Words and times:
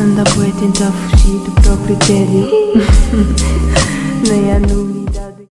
Anda 0.00 0.24
bué 0.34 0.50
tentar 0.60 0.90
fugir 0.92 1.38
do 1.44 1.52
próprio 1.62 1.98
tédio. 1.98 2.48
Nem 4.28 4.52
há 4.52 4.58
novidade. 4.60 5.46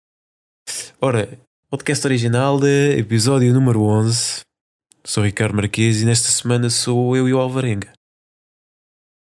Ora, 1.01 1.37
podcast 1.69 2.05
original, 2.07 2.59
de 2.59 2.97
episódio 2.97 3.53
número 3.53 3.81
11. 3.83 4.41
Sou 5.05 5.23
Ricardo 5.23 5.55
Marques 5.55 6.01
e 6.01 6.05
nesta 6.05 6.29
semana 6.29 6.69
sou 6.69 7.15
eu 7.15 7.27
e 7.27 7.33
o 7.33 7.39
Alvarenga. 7.39 7.91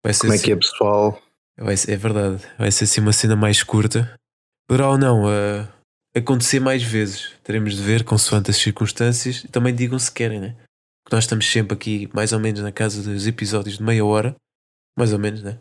Vai 0.05 0.13
ser 0.15 0.21
Como 0.23 0.33
é 0.33 0.37
assim- 0.37 0.45
que 0.45 0.53
é, 0.53 0.57
pessoal? 0.57 1.23
vai 1.59 1.77
ser- 1.77 1.93
é 1.93 1.97
verdade, 1.97 2.43
vai 2.59 2.71
ser 2.71 2.85
assim 2.85 3.01
uma 3.01 3.13
cena 3.13 3.35
mais 3.37 3.63
curta. 3.63 4.15
Poderá 4.69 4.89
ou 4.91 4.99
não 4.99 5.25
uh, 5.25 5.67
acontecer 6.17 6.61
mais 6.61 6.83
vezes. 6.83 7.33
Teremos 7.43 7.75
de 7.77 7.83
ver 7.83 8.05
consoante 8.05 8.51
as 8.51 8.57
circunstâncias 8.57 9.45
e 9.45 9.49
também 9.49 9.75
digam 9.75 9.99
se 9.99 10.11
querem, 10.11 10.41
né? 10.41 10.57
Porque 11.05 11.15
nós 11.17 11.25
estamos 11.25 11.51
sempre 11.51 11.75
aqui, 11.75 12.09
mais 12.13 12.33
ou 12.33 12.41
menos, 12.41 12.61
na 12.61 12.73
casa 12.73 13.01
dos 13.03 13.27
episódios 13.29 13.79
de 13.79 13.83
meia 13.83 14.05
hora. 14.05 14.35
Mais 14.97 15.13
ou 15.13 15.19
menos, 15.19 15.43
né? 15.43 15.59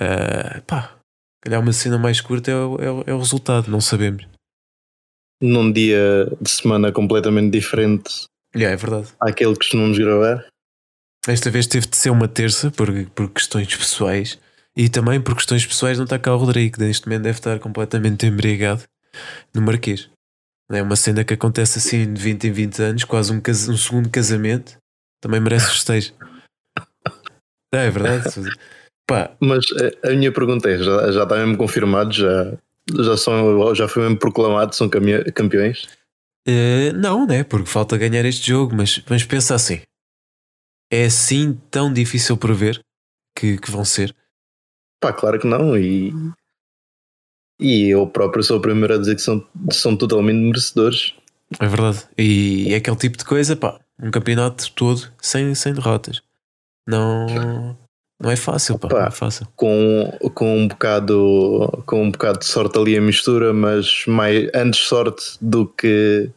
Uh, 0.00 0.62
pá, 0.66 0.98
calhar 1.42 1.60
uma 1.60 1.72
cena 1.72 1.98
mais 1.98 2.20
curta 2.20 2.50
é 2.50 2.54
o, 2.56 2.76
é 2.80 3.10
é 3.10 3.14
o 3.14 3.18
resultado, 3.18 3.70
não 3.70 3.80
sabemos. 3.80 4.26
Num 5.40 5.70
dia 5.72 6.26
de 6.40 6.50
semana 6.50 6.92
completamente 6.92 7.50
diferente 7.50 8.26
Yeah, 8.54 8.72
é 8.72 8.76
verdade. 8.76 9.12
àquele 9.20 9.52
que 9.52 9.58
costumamos 9.58 9.98
gravar. 9.98 10.46
Esta 11.28 11.50
vez 11.50 11.66
teve 11.66 11.86
de 11.86 11.96
ser 11.96 12.10
uma 12.10 12.28
terça 12.28 12.70
por, 12.70 12.88
por 13.10 13.30
questões 13.30 13.74
pessoais 13.74 14.38
e 14.76 14.88
também 14.88 15.20
por 15.20 15.34
questões 15.34 15.66
pessoais 15.66 15.98
não 15.98 16.04
está 16.04 16.18
cá 16.18 16.34
o 16.34 16.38
Rodrigo, 16.38 16.76
que 16.76 16.84
neste 16.84 17.06
momento 17.06 17.22
deve 17.24 17.38
estar 17.38 17.58
completamente 17.58 18.26
embriagado 18.26 18.84
no 19.52 19.60
Marquês. 19.60 20.08
É 20.70 20.82
uma 20.82 20.96
cena 20.96 21.24
que 21.24 21.34
acontece 21.34 21.78
assim 21.78 22.12
de 22.12 22.20
20 22.20 22.44
em 22.48 22.52
20 22.52 22.82
anos, 22.82 23.04
quase 23.04 23.32
um, 23.32 23.40
um 23.46 23.76
segundo 23.76 24.08
casamento, 24.08 24.76
também 25.20 25.40
merece 25.40 25.70
festejo. 25.70 26.14
É, 27.72 27.86
é 27.86 27.90
verdade. 27.90 28.24
Pá, 29.06 29.36
Mas 29.40 29.64
a, 30.04 30.08
a 30.08 30.12
minha 30.12 30.32
pergunta 30.32 30.68
é: 30.68 30.78
já, 30.78 31.12
já 31.12 31.22
está 31.22 31.36
mesmo 31.36 31.56
confirmado? 31.56 32.12
Já, 32.12 32.52
já, 32.94 33.16
são, 33.16 33.74
já 33.74 33.88
foi 33.88 34.02
mesmo 34.02 34.18
proclamado? 34.18 34.74
São 34.74 34.88
campe- 34.88 35.30
campeões? 35.32 35.86
eh, 36.46 36.92
não, 36.92 37.26
né? 37.26 37.44
Porque 37.44 37.68
falta 37.68 37.96
ganhar 37.98 38.24
este 38.24 38.48
jogo, 38.48 38.74
mas, 38.74 39.02
mas 39.08 39.24
pensa 39.24 39.54
assim: 39.54 39.80
é 40.92 41.04
assim 41.06 41.60
tão 41.70 41.92
difícil 41.92 42.36
prever 42.36 42.80
que, 43.36 43.58
que 43.58 43.70
vão 43.70 43.84
ser. 43.84 44.14
Pá, 45.00 45.12
claro 45.12 45.38
que 45.38 45.46
não. 45.46 45.76
E, 45.76 46.12
e 47.60 47.88
eu 47.92 48.06
próprio 48.06 48.42
sou 48.42 48.58
o 48.58 48.62
primeiro 48.62 48.94
a 48.94 48.98
dizer 48.98 49.14
que 49.14 49.22
são, 49.22 49.46
são 49.70 49.96
totalmente 49.96 50.36
merecedores. 50.38 51.14
É 51.60 51.66
verdade. 51.66 52.08
E 52.18 52.72
é 52.72 52.76
aquele 52.76 52.96
tipo 52.96 53.18
de 53.18 53.24
coisa, 53.24 53.54
pá, 53.54 53.78
um 54.02 54.10
campeonato 54.10 54.72
todo 54.72 55.12
sem, 55.20 55.54
sem 55.54 55.72
derrotas. 55.74 56.22
Não, 56.86 57.76
não 58.20 58.30
é 58.30 58.36
fácil, 58.36 58.78
pá, 58.78 58.86
Opa. 58.88 58.98
não 59.00 59.06
é 59.06 59.10
fácil. 59.10 59.46
Com, 59.56 60.18
com, 60.34 60.58
um 60.58 60.68
bocado, 60.68 61.82
com 61.86 62.04
um 62.04 62.10
bocado 62.10 62.38
de 62.38 62.46
sorte 62.46 62.78
ali 62.78 62.96
a 62.96 63.00
mistura, 63.00 63.52
mas 63.52 64.04
mais, 64.06 64.48
antes 64.54 64.80
sorte 64.80 65.36
do 65.40 65.66
que, 65.66 66.30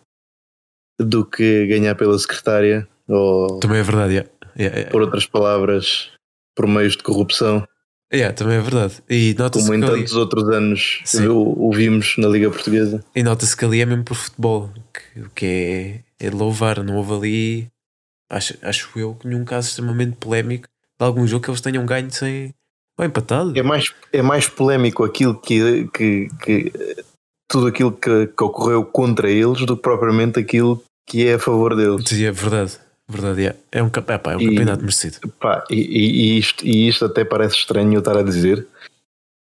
do 0.99 1.25
que 1.25 1.67
ganhar 1.67 1.95
pela 1.95 2.17
secretária. 2.17 2.87
Ou, 3.07 3.59
Também 3.59 3.79
é 3.79 3.83
verdade, 3.83 4.13
yeah. 4.13 4.29
Yeah, 4.57 4.75
yeah. 4.77 4.91
por 4.91 5.01
outras 5.01 5.25
palavras, 5.25 6.11
por 6.55 6.67
meios 6.67 6.97
de 6.97 7.03
corrupção, 7.03 7.65
Yeah, 8.11 8.33
também 8.33 8.57
é 8.57 8.61
verdade. 8.61 9.03
E 9.07 9.35
como 9.35 9.73
em 9.75 9.81
que, 9.81 9.85
ali, 9.85 9.99
tantos 9.99 10.15
outros 10.15 10.49
anos 10.49 11.01
Sim. 11.05 11.27
o, 11.27 11.67
o 11.67 11.71
vimos 11.71 12.15
na 12.17 12.27
Liga 12.27 12.49
Portuguesa. 12.49 13.03
e 13.15 13.21
nota-se 13.21 13.55
que 13.55 13.63
ali 13.63 13.81
é 13.81 13.85
mesmo 13.85 14.03
por 14.03 14.15
futebol, 14.15 14.71
que, 14.91 15.21
o 15.21 15.29
que 15.29 16.03
é, 16.19 16.25
é 16.27 16.31
louvar. 16.31 16.83
Não 16.83 16.95
houve 16.95 17.13
ali, 17.13 17.67
acho, 18.29 18.57
acho 18.61 18.99
eu, 18.99 19.15
que 19.15 19.27
nenhum 19.27 19.43
caso 19.43 19.69
extremamente 19.69 20.15
polémico 20.17 20.67
de 20.99 21.05
algum 21.05 21.25
jogo 21.25 21.43
que 21.43 21.49
eles 21.49 21.61
tenham 21.61 21.85
ganho 21.85 22.11
sem. 22.11 22.53
Ou 22.97 23.05
empatado. 23.05 23.57
É 23.57 23.63
mais, 23.63 23.93
é 24.11 24.21
mais 24.21 24.47
polémico 24.47 25.03
aquilo 25.03 25.39
que, 25.39 25.87
que, 25.93 26.27
que 26.43 26.71
tudo 27.49 27.67
aquilo 27.67 27.91
que, 27.91 28.27
que 28.27 28.43
ocorreu 28.43 28.85
contra 28.85 29.29
eles 29.29 29.65
do 29.65 29.75
que 29.75 29.81
propriamente 29.81 30.39
aquilo 30.39 30.83
que 31.07 31.25
é 31.25 31.35
a 31.35 31.39
favor 31.39 31.75
deles. 31.75 32.03
Sim, 32.07 32.25
é 32.25 32.31
verdade. 32.31 32.77
Verdade, 33.07 33.41
yeah. 33.41 33.59
é 33.71 33.81
um, 33.81 33.87
é, 33.87 34.17
pá, 34.17 34.33
é 34.33 34.37
um 34.37 34.41
E- 34.41 34.49
campeonato 34.49 34.81
merecido. 34.81 35.17
Pá, 35.39 35.63
e, 35.69 35.75
e- 35.75 36.37
isto, 36.37 36.63
e 36.63 36.87
isto 36.87 37.05
até 37.05 37.25
parece 37.25 37.55
estranho 37.55 37.93
eu 37.93 37.99
estar 37.99 38.15
a 38.15 38.21
dizer. 38.21 38.67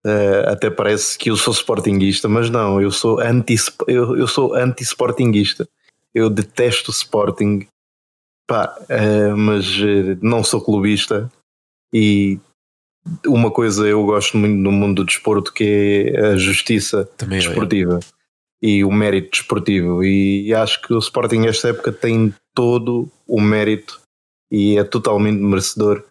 Eh, 0.06 0.46
até 0.48 0.70
parece 0.70 1.18
que 1.18 1.32
eu 1.32 1.36
sou 1.36 1.54
sportinguista, 1.54 2.30
mas 2.30 2.50
não, 2.50 2.80
eu 2.80 2.92
sou 2.92 3.20
anti 3.20 3.56
eu, 3.88 4.16
eu 4.16 4.28
sou 4.28 4.54
anti-sportinguista. 4.54 5.68
Eu 6.14 6.30
detesto 6.30 6.92
o 6.92 6.94
Sporting, 6.94 7.68
pá, 8.48 8.76
eh, 8.90 9.34
mas 9.34 9.66
eh, 9.80 10.18
não 10.22 10.44
sou 10.44 10.62
clubista. 10.62 11.30
E 11.94 12.40
uma 13.26 13.52
coisa 13.52 13.88
eu 13.88 14.04
gosto 14.06 14.38
muito 14.38 14.56
no 14.56 14.72
mundo 14.72 14.96
do 14.96 15.06
desporto 15.06 15.54
que 15.54 16.12
é 16.14 16.28
a 16.28 16.36
justiça 16.36 17.06
Também 17.18 17.38
é, 17.38 17.42
desportiva 17.42 18.00
e 18.62 18.84
o 18.84 18.92
mérito 18.92 19.32
desportivo. 19.32 20.04
E 20.04 20.54
acho 20.54 20.82
que 20.82 20.94
o 20.94 21.00
Sporting 21.00 21.46
esta 21.46 21.70
época 21.70 21.92
tem 21.92 22.34
todo 22.56 23.10
o 23.28 23.40
mérito 23.40 24.02
e 24.52 24.78
é 24.78 24.84
totalmente 24.84 25.40
merecedor 25.40 26.04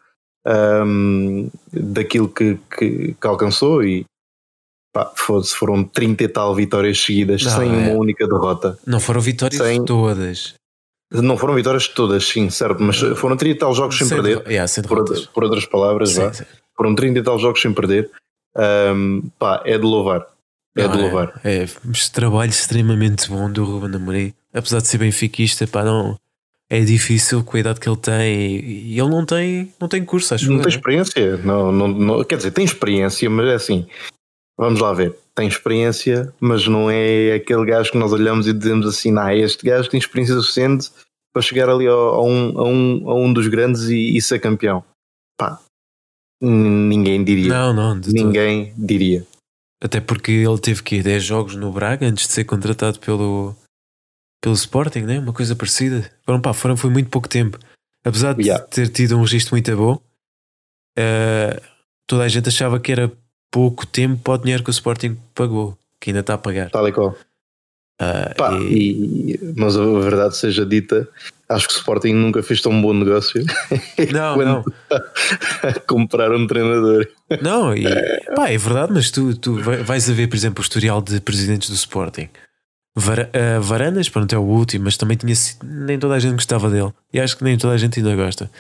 hum, 0.86 1.50
daquilo 1.72 2.28
que, 2.28 2.58
que, 2.76 3.14
que 3.14 3.26
alcançou 3.26 3.82
e 3.82 4.04
pá, 4.92 5.12
foram 5.16 5.82
30 5.84 6.24
e 6.24 6.28
tal 6.28 6.54
vitórias 6.54 7.00
seguidas 7.00 7.42
Não, 7.42 7.50
sem 7.50 7.68
é. 7.68 7.88
uma 7.88 7.98
única 7.98 8.26
derrota. 8.26 8.78
Não 8.86 9.00
foram 9.00 9.20
vitórias 9.20 9.60
Sem- 9.60 9.84
todas. 9.84 10.54
Não 11.10 11.36
foram 11.38 11.54
vitórias 11.54 11.86
todas, 11.86 12.24
sim, 12.26 12.50
certo, 12.50 12.82
mas 12.82 12.98
foram 13.16 13.36
30 13.36 13.54
e 13.56 13.58
tal 13.58 13.72
jogos 13.74 13.96
sem, 13.96 14.08
perder, 14.08 14.38
derro- 14.38 14.48
yeah, 14.50 14.66
sem 14.66 14.82
por, 14.82 15.04
derrotas. 15.04 15.26
por 15.26 15.44
outras 15.44 15.64
palavras, 15.64 16.10
Sim, 16.10 16.32
sim. 16.32 16.44
foram 16.76 16.94
30 16.96 17.20
e 17.20 17.22
tal 17.22 17.38
jogos 17.38 17.60
sem 17.62 17.72
perder. 17.72 18.10
Hum, 18.56 19.22
pá, 19.38 19.62
é 19.64 19.78
de 19.78 19.84
louvar. 19.84 20.26
É 20.76 20.82
Não, 20.86 20.90
de 20.96 20.98
louvar. 21.02 21.40
É, 21.44 21.62
é 21.64 21.68
mas 21.84 22.08
trabalho 22.08 22.50
extremamente 22.50 23.28
bom 23.28 23.50
do 23.50 23.64
Ruben 23.64 23.94
Amorim. 23.94 24.34
Apesar 24.52 24.80
de 24.80 24.88
ser 24.88 24.98
benfiquista, 24.98 25.66
pá, 25.66 25.84
não. 25.84 26.18
É 26.68 26.80
difícil 26.80 27.44
com 27.44 27.56
a 27.56 27.60
idade 27.60 27.78
que 27.78 27.88
ele 27.88 27.96
tem 27.96 28.34
e, 28.56 28.98
ele 28.98 29.08
não 29.08 29.24
tem, 29.24 29.72
não 29.80 29.86
tem 29.86 30.04
curso, 30.04 30.34
acho 30.34 30.46
Não 30.46 30.56
eu, 30.56 30.62
tem 30.62 30.72
né? 30.72 30.76
experiência, 30.76 31.36
não, 31.36 31.70
não, 31.70 31.86
não- 31.86 32.24
quer 32.24 32.36
dizer, 32.38 32.50
tem 32.50 32.64
experiência, 32.64 33.30
mas 33.30 33.46
é 33.46 33.54
assim, 33.54 33.86
vamos 34.58 34.80
lá 34.80 34.92
ver, 34.92 35.14
tem 35.36 35.46
experiência, 35.48 36.32
mas 36.40 36.66
não 36.66 36.90
é 36.90 37.34
aquele 37.34 37.66
gajo 37.66 37.92
que 37.92 37.98
nós 37.98 38.10
olhamos 38.12 38.46
e 38.48 38.52
dizemos 38.54 38.86
assim, 38.86 39.12
nah, 39.12 39.34
este 39.34 39.64
gajo 39.66 39.88
tem 39.90 39.98
experiência 40.00 40.34
suficiente 40.34 40.90
para 41.32 41.42
chegar 41.42 41.68
ali 41.68 41.86
ao- 41.86 42.14
a, 42.14 42.22
um, 42.24 42.58
a, 42.58 42.64
um, 42.64 43.10
a 43.10 43.14
um 43.14 43.32
dos 43.32 43.46
grandes 43.46 43.82
e, 43.82 44.16
e 44.16 44.22
ser 44.22 44.38
campeão. 44.40 44.82
Pá, 45.38 45.60
ninguém 46.42 47.22
diria. 47.22 47.48
Não, 47.48 47.72
não, 47.72 47.94
ninguém 48.06 48.72
diria. 48.76 49.26
Até 49.82 50.00
porque 50.00 50.32
ele 50.32 50.58
teve 50.58 50.82
que 50.82 51.02
10 51.02 51.22
jogos 51.22 51.54
no 51.54 51.70
Braga 51.70 52.06
antes 52.06 52.26
de 52.26 52.32
ser 52.32 52.44
contratado 52.44 52.98
pelo, 52.98 53.54
pelo 54.42 54.54
Sporting, 54.54 55.00
né? 55.02 55.18
Uma 55.18 55.34
coisa 55.34 55.54
parecida. 55.54 56.10
Foram, 56.24 56.40
pá, 56.40 56.54
foram, 56.54 56.78
foi 56.78 56.88
muito 56.88 57.10
pouco 57.10 57.28
tempo. 57.28 57.58
Apesar 58.02 58.32
de 58.34 58.44
Yeah. 58.44 58.64
ter 58.66 58.88
tido 58.88 59.18
um 59.18 59.20
registro 59.20 59.52
muito 59.54 59.76
bom, 59.76 60.00
eh, 60.96 61.60
toda 62.06 62.22
a 62.24 62.28
gente 62.28 62.48
achava 62.48 62.80
que 62.80 62.90
era 62.90 63.12
pouco 63.50 63.86
tempo 63.86 64.20
para 64.22 64.34
o 64.34 64.38
dinheiro 64.38 64.62
que 64.62 64.70
o 64.70 64.72
Sporting 64.72 65.16
pagou, 65.34 65.76
que 66.00 66.10
ainda 66.10 66.20
está 66.20 66.34
a 66.34 66.38
pagar. 66.38 66.70
Tal 66.70 66.86
e 66.88 66.92
qual. 66.92 67.16
Ah, 68.00 68.34
Pá, 68.36 68.52
e- 68.60 69.32
e- 69.32 69.54
mas 69.56 69.74
a 69.76 69.82
verdade 70.00 70.36
seja 70.36 70.66
dita, 70.66 71.08
acho 71.48 71.66
que 71.66 71.72
o 71.74 71.76
Sporting 71.78 72.12
nunca 72.12 72.42
fez 72.42 72.60
tão 72.60 72.80
bom 72.82 72.92
negócio 72.92 73.42
Não, 74.12 74.36
não. 74.36 74.64
comprar 75.86 76.30
um 76.32 76.46
treinador. 76.46 77.06
Não, 77.40 77.74
e, 77.74 77.84
pá, 78.34 78.50
é 78.50 78.58
verdade, 78.58 78.92
mas 78.92 79.10
tu, 79.10 79.34
tu 79.36 79.62
vai- 79.62 79.82
vais 79.82 80.10
a 80.10 80.12
ver, 80.12 80.26
por 80.28 80.36
exemplo, 80.36 80.60
o 80.60 80.62
historial 80.62 81.00
de 81.00 81.20
presidentes 81.20 81.70
do 81.70 81.74
Sporting. 81.74 82.28
Vara, 82.98 83.30
ah, 83.32 83.60
Varandas, 83.60 84.08
pronto, 84.08 84.34
é 84.34 84.38
o 84.38 84.42
último, 84.42 84.84
mas 84.84 84.96
também 84.96 85.16
tinha 85.16 85.34
sido, 85.34 85.66
nem 85.66 85.98
toda 85.98 86.14
a 86.14 86.18
gente 86.18 86.34
gostava 86.34 86.68
dele. 86.70 86.92
E 87.12 87.20
acho 87.20 87.36
que 87.36 87.44
nem 87.44 87.56
toda 87.56 87.74
a 87.74 87.78
gente 87.78 87.98
ainda 87.98 88.14
gosta. 88.16 88.50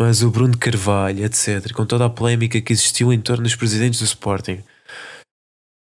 Mas 0.00 0.22
o 0.22 0.30
Bruno 0.30 0.56
Carvalho, 0.58 1.24
etc., 1.24 1.72
com 1.72 1.86
toda 1.86 2.04
a 2.04 2.10
polémica 2.10 2.60
que 2.60 2.72
existiu 2.72 3.12
em 3.12 3.20
torno 3.20 3.44
dos 3.44 3.56
presidentes 3.56 3.98
do 4.00 4.04
Sporting. 4.04 4.62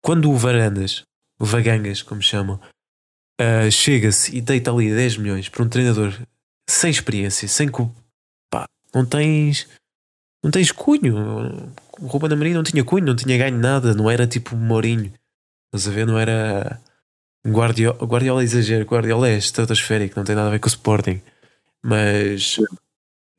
Quando 0.04 0.30
o 0.30 0.36
Varandas, 0.36 1.02
o 1.38 1.44
Vagangas, 1.44 2.02
como 2.02 2.20
chamam, 2.22 2.60
ah, 3.40 3.70
chega-se 3.70 4.36
e 4.36 4.40
deita 4.40 4.72
ali 4.72 4.90
10 4.92 5.16
milhões 5.16 5.48
para 5.48 5.62
um 5.62 5.68
treinador 5.68 6.12
sem 6.68 6.90
experiência, 6.90 7.46
sem. 7.46 7.68
cu- 7.68 7.94
Pá, 8.50 8.66
não 8.94 9.06
tens. 9.06 9.68
Não 10.42 10.50
tens 10.50 10.72
cunho. 10.72 11.70
O 12.00 12.06
Ruben 12.06 12.32
Amorim 12.32 12.54
não 12.54 12.62
tinha 12.62 12.82
cunho, 12.82 13.06
não 13.06 13.14
tinha 13.16 13.36
ganho 13.38 13.58
nada, 13.58 13.94
não 13.94 14.10
era 14.10 14.26
tipo 14.26 14.56
Mourinho. 14.56 15.12
Estás 15.72 15.86
a 15.86 15.94
ver? 15.94 16.06
Não 16.06 16.18
era. 16.18 16.80
Guardiola, 17.46 17.96
Guardiola 18.04 18.40
é 18.42 18.44
exagero, 18.44 18.84
Guardiola 18.86 19.28
é 19.28 19.36
estratosférico, 19.38 20.18
não 20.18 20.24
tem 20.24 20.34
nada 20.34 20.48
a 20.48 20.50
ver 20.50 20.58
com 20.58 20.66
o 20.66 20.68
Sporting. 20.68 21.22
Mas 21.82 22.56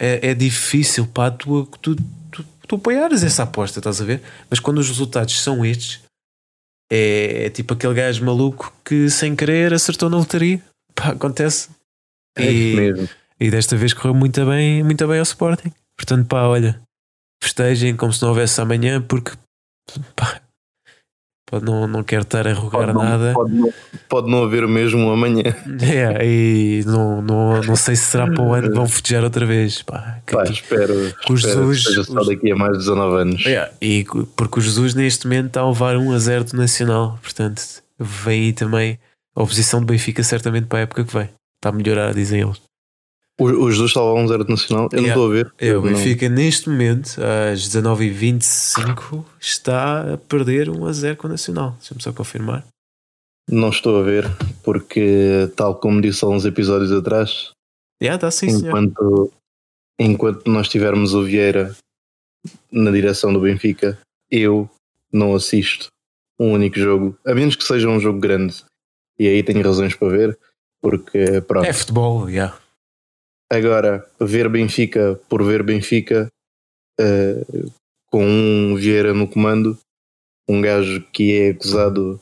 é, 0.02 0.32
é 0.32 0.34
difícil, 0.34 1.06
pá, 1.06 1.30
tu, 1.30 1.68
tu, 1.80 1.96
tu, 2.32 2.44
tu 2.68 2.76
apoiares 2.76 3.24
essa 3.24 3.44
aposta, 3.44 3.80
estás 3.80 4.02
a 4.02 4.06
ver? 4.06 4.24
Mas 4.50 4.60
quando 4.60 4.80
os 4.80 4.88
resultados 4.88 5.40
são 5.40 5.64
estes, 5.64 6.02
é, 6.92 7.46
é 7.46 7.50
tipo 7.52 7.76
aquele 7.76 7.94
gajo 7.94 8.26
maluco 8.26 8.74
que 8.84 9.12
sem 9.12 9.36
querer 9.36 9.72
acertou 9.72 10.10
na 10.10 10.18
lotaria. 10.18 10.60
Pá, 10.96 11.10
acontece. 11.10 11.70
É 12.36 12.50
isso 12.50 12.78
mesmo. 12.78 13.10
E 13.40 13.52
desta 13.52 13.78
vez 13.78 13.94
correu 13.94 14.16
muito 14.16 14.44
bem, 14.44 14.84
muito 14.84 15.08
bem 15.08 15.20
ao 15.20 15.24
Sporting. 15.24 15.72
Portanto, 15.96 16.28
pá, 16.28 16.48
olha, 16.48 16.82
festejem 17.44 17.96
como 17.96 18.12
se 18.12 18.24
não 18.24 18.30
houvesse 18.30 18.60
amanhã, 18.60 19.00
porque 19.00 19.34
pá, 20.16 20.41
pode 21.52 21.66
não, 21.66 21.86
não 21.88 22.04
quero 22.04 22.24
estar 22.24 22.48
a 22.48 22.54
rogar 22.54 22.82
Pode 22.86 22.94
não, 22.94 23.04
nada. 23.04 23.34
pode, 23.34 23.54
não, 23.54 23.74
pode 24.10 24.32
não 24.32 24.44
haver 24.44 24.68
mesmo 24.68 25.00
um 25.02 25.12
amanhã. 25.12 25.44
É, 25.84 26.26
e 26.26 26.84
não, 26.86 27.22
não, 27.22 27.62
não 27.62 27.76
sei 27.76 27.96
se 27.96 28.06
será 28.06 28.26
para 28.26 28.42
o 28.42 28.54
ano 28.54 28.70
que 28.70 28.76
vão 28.76 28.88
festejar 28.88 29.24
outra 29.24 29.46
vez. 29.46 29.82
Pá, 29.84 30.20
que 30.26 30.34
Pá, 30.34 30.44
espero, 30.46 30.94
o 30.94 31.06
espero 31.08 31.38
Jesus- 31.38 31.78
que 31.84 31.90
seja 31.90 32.04
só 32.06 32.24
daqui 32.24 32.52
a 32.52 32.56
mais 32.56 32.72
de 32.74 32.78
19 32.80 33.16
anos. 33.22 33.46
É, 33.46 33.72
e 33.82 34.06
porque 34.36 34.60
o 34.60 34.62
Jesus 34.62 34.96
neste 34.96 35.28
momento 35.28 35.48
está 35.48 35.62
a 35.62 35.68
levar 35.70 35.98
1 35.98 36.12
a 36.14 36.18
0 36.18 36.44
do 36.46 36.58
Nacional, 36.58 37.20
portanto 37.22 37.62
vem 38.00 38.46
aí 38.46 38.54
também 38.54 38.98
a 39.36 39.44
oposição 39.44 39.80
do 39.82 39.86
Benfica 39.86 40.24
certamente 40.24 40.66
para 40.68 40.80
a 40.80 40.82
época 40.82 41.04
que 41.04 41.14
vem. 41.14 41.30
Está 41.58 41.70
a 41.70 41.72
melhorar, 41.72 42.14
dizem 42.14 42.42
eles. 42.42 42.60
O, 43.42 43.46
o 43.64 43.72
Jesus 43.72 43.90
estava 43.90 44.08
a 44.08 44.14
um 44.14 44.28
zero 44.28 44.44
de 44.46 44.52
nacional, 44.52 44.88
eu 44.92 44.98
não 45.02 45.08
Yeah. 45.08 45.14
estou 45.14 45.26
a 45.26 45.34
ver. 45.34 45.54
É, 45.58 45.72
o 45.76 45.82
Não- 45.82 45.94
Benfica 45.94 46.30
neste 46.30 46.70
momento, 46.70 47.18
às 47.52 47.62
19h25, 47.68 49.26
está 49.40 50.14
a 50.14 50.18
perder 50.18 50.70
1 50.70 50.86
a 50.86 50.94
0 50.94 51.18
com 51.18 51.28
o 51.28 51.30
Nacional. 51.32 51.72
Deixa-me 51.80 52.02
só 52.02 52.12
confirmar. 52.14 52.66
Não 53.50 53.70
estou 53.70 54.00
a 54.00 54.04
ver, 54.04 54.26
porque 54.64 55.52
tal 55.56 55.76
como 55.76 56.02
disse 56.02 56.24
há 56.24 56.28
uns 56.28 56.46
episódios 56.46 56.92
atrás, 56.92 57.52
Já 58.02 58.16
está 58.16 58.30
sim, 58.32 58.50
senhor. 58.50 58.68
enquanto, 58.70 59.32
enquanto 60.00 60.48
nós 60.50 60.70
tivermos 60.70 61.14
o 61.14 61.24
Vieira 61.24 61.76
na 62.72 62.92
direção 62.92 63.34
do 63.34 63.42
Benfica, 63.42 63.98
eu 64.30 64.70
não 65.12 65.34
assisto 65.36 65.88
um 66.40 66.54
único 66.54 66.80
jogo, 66.80 67.18
a 67.26 67.34
menos 67.36 67.56
que 67.56 67.64
seja 67.64 67.88
um 67.90 68.00
jogo 68.00 68.20
grande. 68.20 68.64
E 69.20 69.28
aí 69.28 69.44
tenho 69.44 69.62
razões 69.64 69.96
para 69.96 70.10
ver, 70.10 70.40
porque 70.82 71.42
pronto. 71.48 71.66
É 71.66 71.74
futebol, 71.74 72.30
já. 72.30 72.56
Agora, 73.52 74.10
ver 74.20 74.48
Benfica 74.48 75.20
por 75.28 75.44
ver 75.44 75.62
Benfica, 75.62 76.28
eh, 77.00 77.44
com 78.10 78.26
um 78.26 78.76
Vieira 78.76 79.14
no 79.14 79.28
comando, 79.28 79.78
um 80.50 80.62
gajo 80.62 81.02
que 81.12 81.34
é 81.34 81.50
acusado 81.50 82.20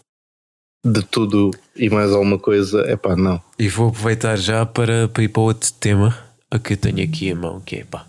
de 0.84 1.04
tudo 1.06 1.52
e 1.76 1.90
mais 1.90 2.12
alguma 2.12 2.40
coisa, 2.40 2.81
é 2.81 2.96
pá, 2.96 3.16
não. 3.16 3.40
E 3.60 3.68
vou 3.68 3.90
aproveitar 3.90 4.38
já 4.38 4.66
para, 4.66 5.08
para 5.08 5.24
ir 5.24 5.30
para 5.30 5.42
outro 5.42 5.72
tema 5.74 6.18
que 6.64 6.74
eu 6.74 6.78
tenho 6.78 7.04
aqui 7.04 7.31
a 7.31 7.36
mão, 7.36 7.62
que 7.62 7.76
é 7.78 7.84
pá. 7.86 8.08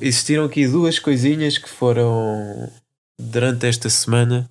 Existiram 0.00 0.44
aqui 0.44 0.66
duas 0.66 0.98
coisinhas 0.98 1.56
que 1.56 1.68
foram 1.68 2.68
durante 3.20 3.64
esta 3.64 3.88
semana 3.88 4.50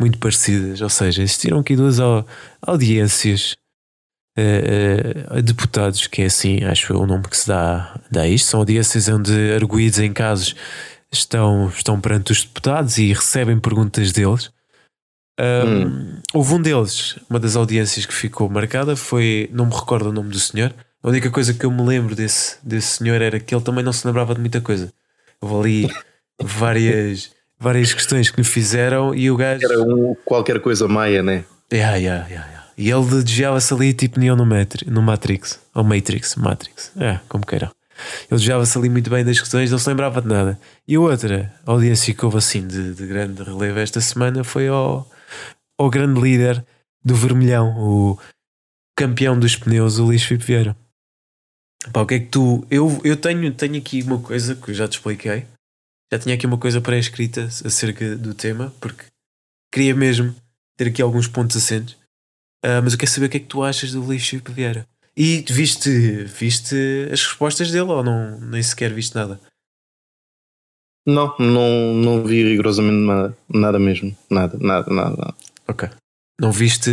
muito 0.00 0.18
parecidas. 0.18 0.80
Ou 0.80 0.88
seja, 0.88 1.22
existiram 1.22 1.58
aqui 1.58 1.76
duas 1.76 2.00
au- 2.00 2.26
audiências 2.62 3.54
a 5.28 5.40
deputados, 5.40 6.06
que 6.06 6.22
é 6.22 6.26
assim, 6.26 6.64
acho 6.64 6.92
eu 6.92 7.00
o 7.00 7.06
nome 7.06 7.24
que 7.24 7.36
se 7.36 7.48
dá, 7.48 7.98
dá 8.10 8.22
a 8.22 8.28
isto. 8.28 8.48
São 8.50 8.60
audiências 8.60 9.08
onde 9.08 9.52
arguídos 9.52 9.98
em 9.98 10.12
casos 10.12 10.54
estão, 11.12 11.68
estão 11.68 12.00
perante 12.00 12.32
os 12.32 12.44
deputados 12.44 12.98
e 12.98 13.12
recebem 13.12 13.58
perguntas 13.58 14.12
deles. 14.12 14.50
Um, 15.40 16.20
Houve 16.34 16.54
um 16.54 16.62
deles, 16.62 17.18
uma 17.28 17.40
das 17.40 17.56
audiências 17.56 18.04
que 18.04 18.12
ficou 18.12 18.48
marcada 18.48 18.94
foi, 18.94 19.48
não 19.52 19.66
me 19.66 19.74
recordo 19.74 20.10
o 20.10 20.12
nome 20.12 20.30
do 20.30 20.38
senhor. 20.38 20.74
A 21.02 21.08
única 21.08 21.30
coisa 21.30 21.54
que 21.54 21.64
eu 21.64 21.70
me 21.70 21.82
lembro 21.82 22.14
desse, 22.14 22.58
desse 22.62 22.98
senhor 22.98 23.22
era 23.22 23.40
que 23.40 23.54
ele 23.54 23.64
também 23.64 23.82
não 23.82 23.92
se 23.92 24.06
lembrava 24.06 24.34
de 24.34 24.40
muita 24.40 24.60
coisa. 24.60 24.92
Houve 25.40 25.86
ali 25.86 25.94
várias, 26.42 27.30
várias 27.58 27.94
questões 27.94 28.30
que 28.30 28.38
lhe 28.38 28.46
fizeram 28.46 29.14
e 29.14 29.30
o 29.30 29.36
gajo. 29.36 29.64
Era 29.64 29.82
um, 29.82 30.14
qualquer 30.24 30.60
coisa 30.60 30.86
maia, 30.86 31.22
né? 31.22 31.44
Yeah, 31.72 31.96
yeah, 31.96 32.28
yeah, 32.28 32.46
yeah. 32.46 32.59
E 32.80 32.90
ele 32.90 33.22
desviava-se 33.22 33.74
ali 33.74 33.92
tipo 33.92 34.18
Neo 34.18 34.34
no, 34.34 34.46
Matri- 34.46 34.90
no 34.90 35.02
Matrix. 35.02 35.60
Ou 35.74 35.84
Matrix, 35.84 36.34
Matrix. 36.36 36.90
É, 36.96 37.20
como 37.28 37.44
queiram. 37.44 37.70
Ele 38.22 38.38
desviava-se 38.38 38.78
ali 38.78 38.88
muito 38.88 39.10
bem 39.10 39.22
das 39.22 39.38
questões, 39.38 39.70
não 39.70 39.78
se 39.78 39.86
lembrava 39.86 40.22
de 40.22 40.28
nada. 40.28 40.58
E 40.88 40.96
outra 40.96 41.54
audiência 41.66 42.14
que 42.14 42.24
houve 42.24 42.38
assim 42.38 42.66
de, 42.66 42.94
de 42.94 43.06
grande 43.06 43.42
relevo 43.42 43.78
esta 43.78 44.00
semana 44.00 44.42
foi 44.42 44.68
ao, 44.68 45.06
ao 45.78 45.90
grande 45.90 46.18
líder 46.18 46.64
do 47.04 47.14
Vermelhão, 47.14 47.76
o 47.78 48.18
campeão 48.96 49.38
dos 49.38 49.56
pneus, 49.56 49.98
o 49.98 50.06
Luís 50.06 50.22
Filipe 50.22 50.46
Vieira. 50.46 50.74
Pá, 51.92 52.00
o 52.00 52.06
que 52.06 52.14
é 52.14 52.18
que 52.20 52.28
tu. 52.28 52.66
Eu, 52.70 52.98
eu 53.04 53.14
tenho, 53.14 53.52
tenho 53.52 53.76
aqui 53.76 54.02
uma 54.02 54.20
coisa 54.20 54.54
que 54.54 54.70
eu 54.70 54.74
já 54.74 54.88
te 54.88 54.96
expliquei. 54.96 55.46
Já 56.10 56.18
tinha 56.18 56.34
aqui 56.34 56.46
uma 56.46 56.58
coisa 56.58 56.80
pré-escrita 56.80 57.44
acerca 57.44 58.16
do 58.16 58.32
tema, 58.32 58.72
porque 58.80 59.04
queria 59.70 59.94
mesmo 59.94 60.34
ter 60.78 60.88
aqui 60.88 61.02
alguns 61.02 61.28
pontos 61.28 61.58
assentos. 61.58 61.99
Ah, 62.62 62.80
mas 62.82 62.92
eu 62.92 62.98
quero 62.98 63.10
saber 63.10 63.26
o 63.26 63.28
que 63.30 63.36
é 63.38 63.40
que 63.40 63.46
tu 63.46 63.62
achas 63.62 63.92
do 63.92 64.02
Luís 64.02 64.26
Filipe 64.26 64.52
Vieira. 64.52 64.86
E 65.16 65.44
viste, 65.48 65.90
viste 66.24 66.74
as 67.12 67.22
respostas 67.24 67.70
dele 67.70 67.90
ou 67.90 68.02
não, 68.02 68.40
nem 68.40 68.62
sequer 68.62 68.92
viste 68.92 69.14
nada? 69.14 69.40
Não, 71.06 71.34
não, 71.38 71.94
não 71.94 72.24
vi 72.24 72.44
rigorosamente 72.44 73.04
nada, 73.06 73.36
nada 73.48 73.78
mesmo. 73.78 74.16
Nada, 74.30 74.56
nada, 74.60 74.92
nada. 74.92 75.16
nada. 75.16 75.34
Ok. 75.66 75.88
Não 76.38 76.52
viste 76.52 76.90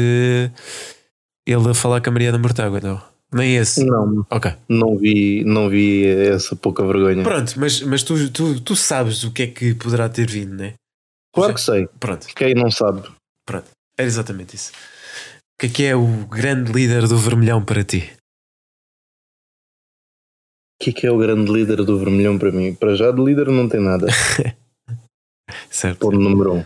ele 1.46 1.70
a 1.70 1.74
falar 1.74 2.02
com 2.02 2.10
a 2.10 2.14
Mariana 2.14 2.38
Mortágua, 2.38 2.80
não? 2.82 3.02
Nem 3.32 3.58
esse? 3.58 3.84
Não, 3.86 4.26
Ok. 4.32 4.52
não 4.70 4.98
vi, 4.98 5.44
não 5.44 5.70
vi 5.70 6.06
essa 6.08 6.56
pouca 6.56 6.86
vergonha. 6.86 7.24
Pronto, 7.24 7.54
mas, 7.60 7.82
mas 7.82 8.02
tu, 8.04 8.30
tu, 8.32 8.60
tu 8.62 8.76
sabes 8.76 9.24
o 9.26 9.32
que 9.32 9.44
é 9.44 9.48
que 9.48 9.76
poderá 9.76 10.08
ter 10.08 10.30
vindo, 10.30 10.56
né? 10.56 10.74
Claro 11.34 11.54
que 11.54 11.62
sei. 11.62 11.88
Pronto, 12.00 12.26
Quem 12.36 12.56
não 12.56 12.72
sabe? 12.72 13.04
pronto. 13.46 13.68
Era 13.98 14.08
exatamente 14.08 14.56
isso. 14.56 14.72
O 15.58 15.60
que 15.60 15.66
é 15.66 15.70
que 15.70 15.84
é 15.86 15.96
o 15.96 16.28
grande 16.28 16.72
líder 16.72 17.08
do 17.08 17.18
Vermelhão 17.18 17.66
para 17.66 17.84
ti? 17.84 18.16
O 20.76 20.84
que 20.84 20.92
é 20.92 20.94
que 20.94 21.08
é 21.08 21.12
o 21.12 21.18
grande 21.18 21.52
líder 21.52 21.84
do 21.84 21.98
Vermelhão 21.98 22.38
para 22.38 22.52
mim? 22.52 22.76
Para 22.76 22.96
já 22.96 23.10
de 23.10 23.20
líder 23.20 23.48
não 23.48 23.68
tem 23.68 23.82
nada. 23.82 24.06
Certo? 25.72 25.98
ponto 25.98 26.20
número 26.20 26.54
um. 26.54 26.62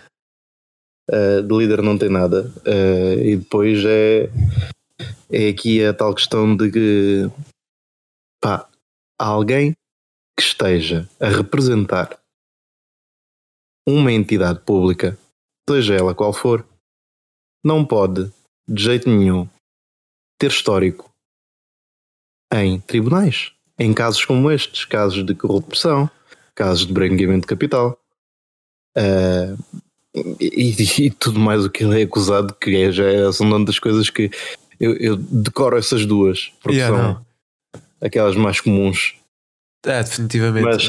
Uh, 1.09 1.41
de 1.41 1.57
líder 1.57 1.81
não 1.81 1.97
tem 1.97 2.09
nada. 2.09 2.51
Uh, 2.67 3.17
e 3.23 3.37
depois 3.37 3.81
é, 3.85 4.29
é 5.31 5.47
aqui 5.47 5.85
a 5.85 5.93
tal 5.93 6.13
questão 6.13 6.53
de 6.53 6.69
que 6.69 7.31
pá, 8.43 8.69
alguém 9.17 9.71
que 10.37 10.43
esteja 10.43 11.09
a 11.17 11.29
representar 11.29 12.19
uma 13.87 14.11
entidade 14.11 14.59
pública, 14.59 15.17
seja 15.69 15.95
ela 15.95 16.13
qual 16.13 16.33
for, 16.33 16.67
não 17.63 17.85
pode, 17.85 18.29
de 18.73 18.83
jeito 18.83 19.09
nenhum, 19.09 19.47
ter 20.39 20.49
histórico 20.51 21.09
em 22.53 22.79
tribunais, 22.79 23.51
em 23.79 23.93
casos 23.93 24.23
como 24.25 24.49
estes, 24.51 24.85
casos 24.85 25.25
de 25.25 25.33
corrupção, 25.35 26.09
casos 26.55 26.85
de 26.85 26.93
branqueamento 26.93 27.41
de 27.41 27.47
capital. 27.47 27.97
Uh, 28.97 29.57
e, 30.41 30.75
e- 30.77 31.05
e 31.05 31.11
tudo 31.11 31.39
mais 31.39 31.63
o 31.65 31.69
que 31.69 31.83
ele 31.83 32.01
é 32.01 32.03
acusado, 32.03 32.53
que 32.55 32.75
é, 32.75 32.91
já 32.91 33.05
é, 33.05 33.31
são 33.31 33.47
uma 33.47 33.63
das 33.63 33.79
coisas 33.79 34.09
que 34.09 34.29
eu, 34.79 34.93
eu 34.97 35.15
decoro 35.15 35.77
essas 35.77 36.05
duas, 36.05 36.51
porque 36.61 36.77
Yeah, 36.79 36.97
são 36.97 37.13
não. 37.13 37.25
aquelas 38.01 38.35
mais 38.35 38.59
comuns. 38.59 39.15
Ah, 39.85 40.01
definitivamente. 40.01 40.63
Mas 40.65 40.83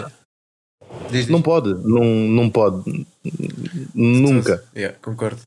Diz, 1.11 1.21
diz. 1.23 1.29
não 1.29 1.41
pode, 1.41 1.73
não, 1.75 2.05
não 2.05 2.51
pode, 2.51 3.07
nunca. 3.95 4.63
Yeah, 4.75 4.99
concordo. 4.99 5.41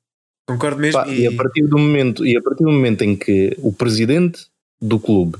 Concordo 0.47 0.79
mesmo. 0.79 1.01
Pá, 1.01 1.07
e... 1.07 1.27
a 1.27 1.35
partir 1.35 1.63
do 1.67 1.77
momento, 1.77 2.25
e 2.25 2.37
a 2.37 2.41
partir 2.41 2.63
do 2.63 2.71
momento 2.71 3.03
em 3.03 3.15
que 3.15 3.55
o 3.59 3.73
presidente 3.73 4.47
do 4.81 4.99
clube 4.99 5.37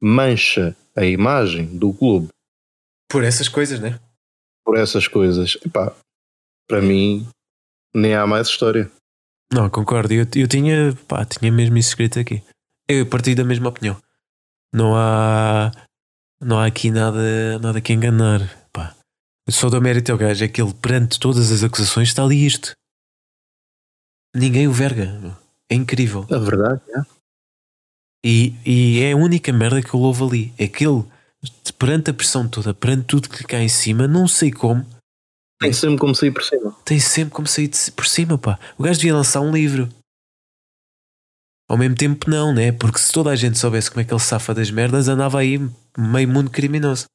mancha 0.00 0.76
a 0.96 1.04
imagem 1.04 1.66
do 1.78 1.92
clube 1.92 2.28
Por 3.08 3.22
essas 3.22 3.48
coisas, 3.48 3.80
né? 3.80 4.00
por 4.64 4.76
essas 4.76 5.08
coisas, 5.08 5.58
epá, 5.64 5.94
para 6.68 6.80
mim 6.80 7.26
nem 7.94 8.14
há 8.14 8.26
mais 8.26 8.48
história. 8.48 8.90
Não, 9.52 9.68
concordo. 9.68 10.14
Eu, 10.14 10.26
eu 10.34 10.48
tinha, 10.48 10.96
pá, 11.06 11.24
tinha 11.24 11.52
mesmo 11.52 11.76
isso 11.76 11.90
escrito 11.90 12.18
aqui. 12.18 12.42
Eu 12.88 13.06
parti 13.06 13.34
da 13.34 13.44
mesma 13.44 13.68
opinião. 13.68 14.00
Não 14.72 14.96
há, 14.96 15.70
não 16.40 16.58
há 16.58 16.66
aqui 16.66 16.90
nada, 16.90 17.58
nada 17.58 17.80
que 17.80 17.92
enganar. 17.92 18.40
Pá. 18.72 18.94
Eu 19.46 19.52
só 19.52 19.68
dou 19.68 19.80
mérito 19.80 20.10
ao 20.10 20.18
gajo, 20.18 20.42
é 20.44 20.48
que 20.48 20.62
ele, 20.62 20.72
perante 20.72 21.20
todas 21.20 21.52
as 21.52 21.62
acusações, 21.62 22.08
está 22.08 22.22
ali 22.22 22.46
isto. 22.46 22.72
Ninguém 24.34 24.66
o 24.68 24.72
verga. 24.72 25.36
É 25.70 25.74
incrível. 25.74 26.26
A 26.30 26.38
verdade 26.38 26.80
é. 26.90 27.00
E, 28.24 28.54
e 28.64 29.00
é 29.00 29.12
a 29.12 29.16
única 29.16 29.52
merda 29.52 29.82
que 29.82 29.92
eu 29.94 30.00
louvo 30.00 30.26
ali. 30.28 30.52
É 30.58 30.68
que 30.68 30.86
ele, 30.86 31.04
perante 31.78 32.10
a 32.10 32.14
pressão 32.14 32.48
toda, 32.48 32.72
perante 32.72 33.04
tudo 33.06 33.28
que 33.28 33.38
lhe 33.38 33.44
cai 33.44 33.62
em 33.62 33.68
cima, 33.68 34.06
não 34.06 34.28
sei 34.28 34.50
como, 34.52 34.86
Tem 35.60 35.72
sempre 35.72 35.98
como 35.98 36.14
sair 36.14 36.30
por 36.32 36.42
cima. 36.44 36.72
tem 36.84 37.00
sempre 37.00 37.34
como 37.34 37.46
sair 37.48 37.70
por 37.96 38.06
cima, 38.06 38.38
pá. 38.38 38.58
O 38.78 38.82
gajo 38.82 39.00
devia 39.00 39.14
lançar 39.14 39.40
um 39.40 39.52
livro. 39.52 39.88
Ao 41.68 41.76
mesmo 41.76 41.96
tempo, 41.96 42.28
não, 42.28 42.52
né? 42.54 42.70
Porque 42.72 42.98
se 42.98 43.12
toda 43.12 43.30
a 43.30 43.36
gente 43.36 43.58
soubesse 43.58 43.90
como 43.90 44.02
é 44.02 44.04
que 44.04 44.12
ele 44.12 44.20
safa 44.20 44.52
das 44.54 44.70
merdas, 44.70 45.08
andava 45.08 45.38
aí 45.40 45.58
meio 45.96 46.28
mundo 46.28 46.50
criminoso. 46.50 47.06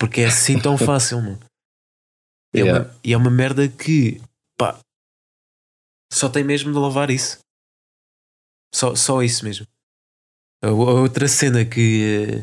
Porque 0.00 0.22
é 0.22 0.26
assim 0.26 0.58
tão 0.58 0.76
fácil, 0.78 1.20
mano. 1.20 1.38
E 2.54 2.60
é, 2.60 2.62
Yeah. 2.64 2.84
uma, 2.88 3.00
e 3.04 3.12
é 3.12 3.16
uma 3.16 3.30
merda 3.30 3.68
que, 3.68 4.20
pá, 4.58 4.78
só 6.12 6.28
tem 6.28 6.42
mesmo 6.44 6.72
de 6.72 6.78
lavar 6.78 7.10
isso. 7.10 7.38
Só, 8.74 8.94
só 8.94 9.22
isso 9.22 9.44
mesmo. 9.44 9.66
A, 10.62 10.70
outra 10.70 11.28
cena 11.28 11.64
que 11.64 12.42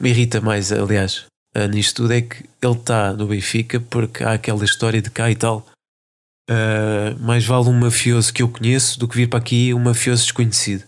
me 0.00 0.10
irrita 0.10 0.40
mais, 0.40 0.70
aliás, 0.72 1.26
uh, 1.56 1.66
nisto 1.68 2.02
tudo 2.02 2.12
é 2.12 2.22
que 2.22 2.44
ele 2.62 2.78
está 2.78 3.12
no 3.12 3.26
Benfica 3.26 3.80
porque 3.80 4.22
há 4.22 4.32
aquela 4.32 4.64
história 4.64 5.02
de 5.02 5.10
cá 5.10 5.30
e 5.30 5.36
tal. 5.36 5.66
Uh, 6.48 7.18
mais 7.20 7.44
vale 7.44 7.68
um 7.68 7.78
mafioso 7.78 8.32
que 8.32 8.42
eu 8.42 8.48
conheço 8.48 8.98
do 9.00 9.08
que 9.08 9.16
vir 9.16 9.28
para 9.28 9.40
aqui 9.40 9.74
um 9.74 9.80
mafioso 9.80 10.22
desconhecido. 10.22 10.86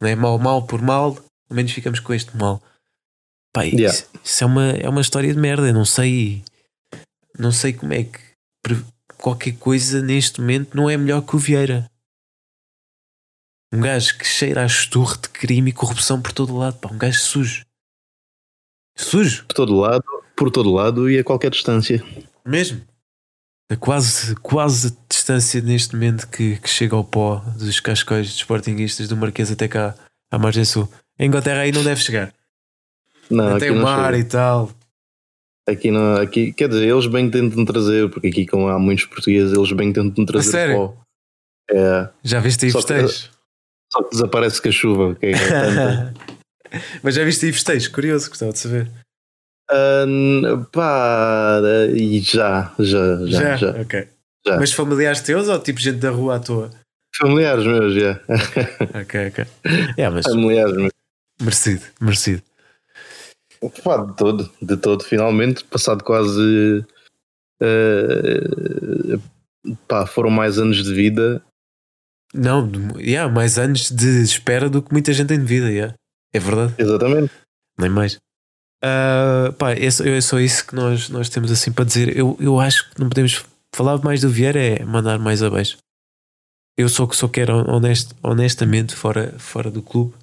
Não 0.00 0.08
é? 0.08 0.14
Mal, 0.14 0.38
mal 0.38 0.66
por 0.66 0.80
mal, 0.80 1.16
ao 1.50 1.56
menos 1.56 1.72
ficamos 1.72 1.98
com 2.00 2.14
este 2.14 2.36
mal. 2.36 2.62
Pá, 3.52 3.62
Yeah. 3.62 3.86
isso, 3.86 4.10
isso 4.22 4.44
é, 4.44 4.46
uma, 4.46 4.70
é 4.70 4.88
uma 4.88 5.00
história 5.00 5.32
de 5.32 5.38
merda. 5.38 5.68
Eu 5.68 5.74
não 5.74 5.84
sei. 5.84 6.44
Não 7.38 7.50
sei 7.50 7.72
como 7.72 7.92
é 7.92 8.04
que 8.04 8.20
qualquer 9.24 9.56
coisa 9.56 10.02
neste 10.02 10.38
momento 10.40 10.76
não 10.76 10.90
é 10.90 10.98
melhor 10.98 11.22
que 11.22 11.34
o 11.34 11.38
Vieira. 11.38 11.90
Um 13.72 13.80
gajo 13.80 14.18
que 14.18 14.24
cheira 14.26 14.62
a 14.62 14.66
esturro 14.66 15.16
de 15.16 15.28
crime 15.30 15.70
e 15.70 15.72
corrupção 15.72 16.20
por 16.20 16.30
todo 16.32 16.54
lado. 16.56 16.76
Pá, 16.78 16.90
um 16.92 16.98
gajo 16.98 17.18
sujo. 17.18 17.64
Sujo, 18.96 19.44
Por 19.46 19.54
todo 19.54 19.74
lado, 19.74 20.04
por 20.36 20.50
todo 20.50 20.70
lado 20.72 21.10
e 21.10 21.18
a 21.18 21.24
qualquer 21.24 21.50
distância. 21.50 22.04
mesmo. 22.44 22.82
A 23.72 23.76
quase, 23.76 24.36
quase 24.36 24.88
a 24.88 24.90
distância 25.08 25.60
neste 25.62 25.94
momento 25.94 26.28
que, 26.28 26.58
que 26.58 26.68
chega 26.68 26.94
ao 26.94 27.02
pó 27.02 27.36
dos 27.58 27.80
cascóis 27.80 28.26
dos 28.28 28.36
sportinguistas 28.36 29.08
do 29.08 29.16
Marquês 29.16 29.50
até 29.50 29.66
cá 29.66 29.94
à 30.30 30.38
margem 30.38 30.66
sul. 30.66 30.86
Em 31.18 31.26
Inglaterra 31.28 31.60
aí 31.62 31.72
não 31.72 31.82
deve 31.82 32.00
chegar. 32.02 32.32
Não, 33.30 33.58
Tem 33.58 33.70
o 33.70 33.82
mar 33.82 34.12
chega. 34.12 34.18
e 34.18 34.24
tal. 34.28 34.70
Aqui 35.66 35.90
não, 35.90 36.16
aqui, 36.16 36.52
quer 36.52 36.68
dizer, 36.68 36.86
eles 36.88 37.06
bem 37.06 37.30
que 37.30 37.38
tentam 37.38 37.64
trazer, 37.64 38.10
porque 38.10 38.28
aqui 38.28 38.46
como 38.46 38.68
há 38.68 38.78
muitos 38.78 39.06
portugueses, 39.06 39.56
eles 39.56 39.72
bem 39.72 39.92
que 39.92 40.00
tentam 40.00 40.24
trazer 40.26 40.50
sério? 40.50 40.74
pó. 40.76 40.96
É, 41.70 42.08
Já 42.22 42.38
viste 42.40 42.66
aí 42.66 42.70
Só 42.70 42.82
que- 42.82 42.86
festejos? 42.88 43.30
só 43.92 44.02
que 44.02 44.10
desaparece 44.10 44.60
com 44.60 44.68
a 44.68 44.72
chuva, 44.72 45.14
que 45.14 45.26
é 45.26 45.32
tanta. 45.32 46.14
Mas 47.02 47.14
já 47.14 47.24
viste 47.24 47.46
aí 47.46 47.52
festejos? 47.52 47.88
Curioso, 47.88 48.28
gostava 48.28 48.52
de 48.52 48.58
saber. 48.58 48.90
Pá, 50.72 51.60
e 51.94 52.20
já, 52.20 52.72
já, 52.78 53.26
já, 53.26 53.56
já. 53.56 53.70
Ok. 53.80 54.08
Já. 54.46 54.56
Mas 54.58 54.72
familiares 54.72 55.20
teus 55.22 55.48
ou 55.48 55.58
tipo 55.58 55.80
gente 55.80 55.98
da 55.98 56.10
rua 56.10 56.36
à 56.36 56.40
toa? 56.40 56.70
Familiares 57.16 57.64
meus, 57.64 57.94
já. 57.94 58.20
Ok, 59.00 59.28
ok. 59.28 59.46
É, 59.96 60.08
mas 60.10 60.26
Familiares 60.26 60.76
meus. 60.76 60.92
merecido, 61.40 61.82
merecido. 62.00 62.42
Pá, 63.82 64.04
de 64.04 64.16
todo, 64.16 64.50
de 64.60 64.76
todo, 64.76 65.04
finalmente, 65.04 65.64
passado 65.64 66.02
quase. 66.04 66.84
eh, 67.60 69.18
pá, 69.88 70.06
foram 70.06 70.30
mais 70.30 70.58
anos 70.58 70.82
de 70.84 70.92
vida. 70.92 71.42
Não, 72.34 72.68
yeah, 72.98 73.32
mais 73.32 73.58
anos 73.58 73.90
de 73.90 74.22
espera 74.22 74.68
do 74.68 74.82
que 74.82 74.92
muita 74.92 75.12
gente 75.12 75.28
tem 75.28 75.38
de 75.38 75.44
vida, 75.44 75.70
yeah. 75.70 75.94
é 76.32 76.38
verdade, 76.40 76.74
Exatamente. 76.78 77.30
nem 77.78 77.88
mais. 77.88 78.18
Ah, 78.82 79.54
pá, 79.58 79.72
é 79.72 79.90
só, 79.90 80.04
é 80.04 80.20
só 80.20 80.38
isso 80.38 80.66
que 80.66 80.74
nós, 80.74 81.08
nós 81.08 81.30
temos 81.30 81.50
assim 81.50 81.72
para 81.72 81.86
dizer. 81.86 82.14
Eu, 82.14 82.36
eu 82.38 82.60
acho 82.60 82.90
que 82.90 83.00
não 83.00 83.08
podemos 83.08 83.42
falar 83.74 83.98
mais 84.04 84.20
do 84.20 84.28
Vieira, 84.28 84.60
é 84.60 84.84
mandar 84.84 85.18
mais 85.18 85.42
abaixo. 85.42 85.78
Eu 86.76 86.88
só 86.90 87.06
que 87.06 87.16
só 87.16 87.26
quero 87.26 87.54
honest, 87.70 88.12
honestamente 88.22 88.94
fora, 88.94 89.38
fora 89.38 89.70
do 89.70 89.80
clube. 89.80 90.14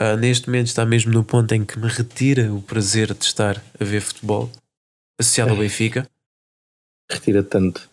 Ah, 0.00 0.16
neste 0.16 0.46
momento 0.46 0.68
está 0.68 0.86
mesmo 0.86 1.12
no 1.12 1.24
ponto 1.24 1.52
em 1.52 1.64
que 1.64 1.78
me 1.78 1.88
retira 1.88 2.52
o 2.52 2.62
prazer 2.62 3.12
de 3.12 3.24
estar 3.24 3.62
a 3.80 3.84
ver 3.84 4.00
futebol 4.00 4.50
associado 5.18 5.50
ao 5.50 5.56
Benfica. 5.56 6.08
Retira 7.10 7.42
tanto. 7.42 7.90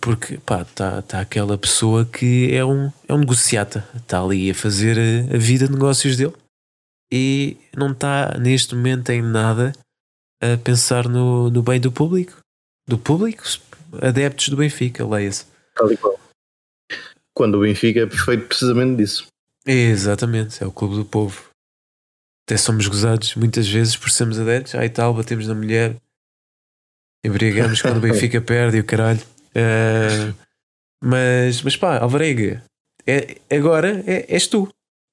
Porque 0.00 0.38
pá, 0.38 0.62
está 0.62 1.02
tá 1.02 1.20
aquela 1.20 1.58
pessoa 1.58 2.06
que 2.06 2.54
é 2.54 2.64
um, 2.64 2.90
é 3.06 3.12
um 3.12 3.18
negociata, 3.18 3.88
está 3.94 4.22
ali 4.22 4.50
a 4.50 4.54
fazer 4.54 4.98
a, 4.98 5.34
a 5.34 5.38
vida 5.38 5.66
de 5.66 5.72
negócios 5.72 6.16
dele 6.16 6.34
e 7.12 7.56
não 7.76 7.92
está 7.92 8.36
neste 8.38 8.74
momento 8.74 9.10
em 9.10 9.22
nada 9.22 9.72
a 10.42 10.56
pensar 10.56 11.08
no, 11.08 11.50
no 11.50 11.62
bem 11.62 11.80
do 11.80 11.92
público. 11.92 12.38
Do 12.86 12.98
público, 12.98 13.44
adeptos 14.00 14.48
do 14.48 14.56
Benfica, 14.56 15.06
leia-se. 15.06 15.46
Tal 15.74 15.92
e 15.92 15.96
qual. 15.96 16.18
Quando 17.34 17.56
o 17.56 17.60
Benfica 17.60 18.00
é 18.00 18.10
feito 18.10 18.46
precisamente 18.46 18.96
disso. 18.96 19.26
Exatamente, 19.70 20.64
é 20.64 20.66
o 20.66 20.72
clube 20.72 20.96
do 20.96 21.04
povo. 21.04 21.50
Até 22.46 22.56
somos 22.56 22.86
gozados 22.86 23.34
muitas 23.34 23.68
vezes 23.68 23.94
por 23.94 24.10
sermos 24.10 24.38
adeptos, 24.40 24.74
aí 24.74 24.88
tal, 24.88 25.12
batemos 25.12 25.46
na 25.46 25.54
mulher, 25.54 25.94
embriagamos 27.22 27.82
quando 27.82 27.98
o 27.98 28.00
Benfica 28.00 28.40
perde 28.40 28.78
e 28.78 28.80
o 28.80 28.84
caralho. 28.84 29.20
Ah, 29.54 30.32
mas, 31.04 31.60
mas 31.60 31.76
pá, 31.76 31.98
Alvarenga, 31.98 32.64
é, 33.06 33.36
agora 33.54 34.02
é, 34.06 34.24
és 34.34 34.46
tu. 34.46 34.62
O 34.62 34.68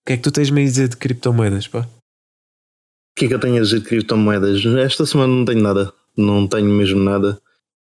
que 0.07 0.13
é 0.13 0.17
que 0.17 0.23
tu 0.23 0.31
tens-me 0.31 0.61
a 0.61 0.65
dizer 0.65 0.87
de 0.87 0.95
criptomoedas, 0.95 1.67
pá? 1.67 1.81
O 1.81 3.19
que 3.19 3.25
é 3.25 3.27
que 3.27 3.33
eu 3.33 3.39
tenho 3.39 3.57
a 3.57 3.61
dizer 3.61 3.81
de 3.81 3.87
criptomoedas? 3.89 4.65
Esta 4.65 5.05
semana 5.05 5.33
não 5.33 5.43
tenho 5.43 5.61
nada. 5.61 5.93
Não 6.15 6.47
tenho 6.47 6.69
mesmo 6.69 7.01
nada. 7.01 7.41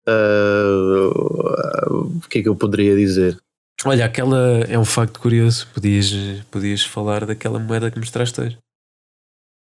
Ah, 0.04 1.86
o 1.90 2.20
que 2.28 2.40
é 2.40 2.42
que 2.42 2.48
eu 2.48 2.56
poderia 2.56 2.96
dizer? 2.96 3.40
Olha, 3.84 4.04
aquela 4.06 4.60
é 4.68 4.78
um 4.78 4.84
facto 4.84 5.20
curioso. 5.20 5.66
Podias, 5.74 6.10
podias 6.50 6.82
falar 6.82 7.26
daquela 7.26 7.58
moeda 7.58 7.90
que 7.90 7.98
mostraste 7.98 8.40
hoje. 8.40 8.58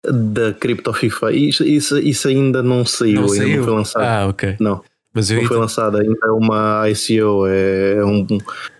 Da 0.03 0.53
Crypto 0.53 0.93
FIFA. 0.93 1.31
Isso, 1.33 1.63
isso, 1.63 1.97
isso 1.99 2.27
ainda 2.27 2.63
não 2.63 2.85
saiu, 2.85 3.31
ainda 3.31 3.57
não 3.57 3.63
foi 3.63 3.73
lançado. 3.73 4.03
Ah, 4.03 4.27
ok. 4.27 4.55
Não, 4.59 4.83
Mas 5.13 5.29
não 5.29 5.45
foi 5.45 5.57
lançada. 5.57 6.01
Ainda 6.01 6.17
é 6.25 6.31
uma 6.31 6.89
ICO. 6.89 7.45
É, 7.47 7.95
é 7.97 8.05
um. 8.05 8.25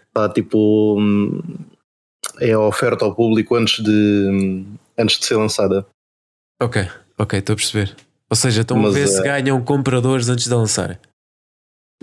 Está 0.07 0.29
tipo. 0.29 0.97
hum, 0.99 1.41
É 2.39 2.53
a 2.53 2.59
oferta 2.59 3.05
ao 3.05 3.13
público 3.13 3.55
antes 3.55 3.83
de, 3.83 4.63
antes 4.97 5.19
de 5.19 5.25
ser 5.25 5.35
lançada. 5.35 5.85
Ok, 6.61 6.87
ok, 7.17 7.39
estou 7.39 7.53
a 7.53 7.57
perceber. 7.57 7.95
Ou 8.29 8.35
seja, 8.35 8.61
estão 8.61 8.77
a 8.77 8.81
Mas, 8.83 8.93
ver 8.93 9.07
se 9.07 9.19
eh, 9.19 9.23
ganham 9.23 9.61
compradores 9.61 10.29
antes 10.29 10.45
de 10.45 10.53
lançarem. 10.53 10.97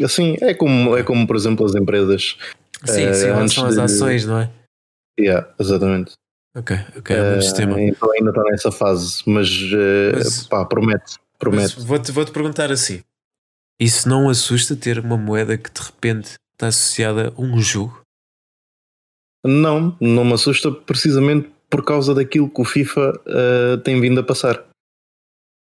Assim, 0.03 0.37
é 0.43 0.53
como, 0.53 0.95
é 0.97 1.03
como 1.03 1.27
por 1.27 1.37
exemplo, 1.37 1.65
as 1.65 1.75
empresas. 1.75 2.37
Sim, 2.85 3.03
eh, 3.07 3.15
sim, 3.15 3.27
antes 3.29 3.57
lançam 3.57 3.67
as 3.67 3.75
de- 3.77 3.81
ações, 3.81 4.27
não 4.27 4.39
é? 4.39 4.51
Yeah, 5.19 5.53
exatamente. 5.59 6.13
Ok, 6.55 6.77
ok, 6.99 7.17
é 7.17 7.37
Eh, 7.37 7.41
sistema. 7.41 7.81
então 7.81 8.11
ainda 8.13 8.31
está 8.31 8.43
nessa 8.45 8.73
fase, 8.73 9.23
mas, 9.27 9.49
eh, 9.73 10.13
Mas- 10.15 10.47
pá, 10.47 10.65
promete. 10.65 11.15
Promete. 11.39 11.79
vou-te 11.81 12.11
vou-te 12.13 12.33
perguntar 12.33 12.71
assim: 12.73 13.03
isso 13.81 14.09
não 14.09 14.29
assusta 14.29 14.75
ter 14.77 14.99
uma 14.99 15.17
moeda 15.19 15.57
que 15.59 15.71
de 15.71 15.81
repente 15.83 16.35
está 16.55 16.69
associada 16.69 17.33
a 17.37 17.41
um 17.41 17.61
jogo? 17.61 18.01
Não, 19.45 19.97
não 20.01 20.25
me 20.25 20.33
assusta 20.33 20.71
precisamente 20.73 21.51
por 21.71 21.85
causa 21.85 22.15
daquilo 22.15 22.49
que 22.51 22.61
o 22.61 22.65
FIFA 22.65 23.13
eh, 23.27 23.77
tem 23.85 24.01
vindo 24.01 24.19
a 24.21 24.23
passar. 24.25 24.65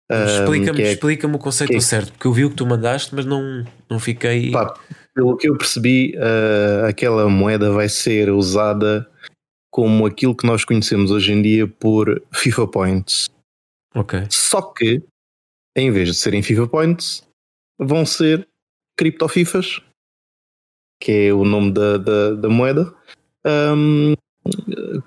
Explica-me 0.10 0.82
é- 0.82 0.92
explica 0.94 1.28
o 1.28 1.40
conceito 1.40 1.74
é- 1.76 1.80
certo, 1.82 2.14
porque 2.14 2.28
eu 2.28 2.34
vi 2.34 2.46
o 2.46 2.50
que 2.50 2.56
tu 2.56 2.66
mandaste, 2.66 3.14
mas 3.14 3.26
não, 3.26 3.66
não 3.90 4.00
fiquei. 4.00 4.52
Pá, 4.52 4.74
pelo 5.14 5.36
que 5.36 5.50
eu 5.50 5.58
percebi, 5.58 6.14
eh, 6.16 6.88
aquela 6.88 7.28
moeda 7.28 7.72
vai 7.72 7.90
ser 7.90 8.30
usada 8.30 9.10
como 9.70 10.06
aquilo 10.06 10.36
que 10.36 10.46
nós 10.48 10.64
conhecemos 10.64 11.12
hoje 11.12 11.34
em 11.34 11.42
dia 11.42 11.68
por 11.68 12.22
FIFA 12.32 12.68
Points. 12.68 13.30
Ok, 13.94 14.28
Só 14.30 14.62
que, 14.62 15.02
em 15.76 15.92
vez 15.92 16.08
de 16.10 16.14
serem 16.14 16.42
FIFA 16.42 16.68
Points, 16.68 17.28
vão 17.80 18.06
ser 18.06 18.48
Crypto 18.98 19.28
Fifas, 19.28 19.82
que 21.02 21.12
é 21.28 21.34
o 21.34 21.44
nome 21.44 21.72
da, 21.72 21.98
da, 21.98 22.34
da 22.36 22.50
moeda, 22.50 22.94
ahm, 23.46 24.14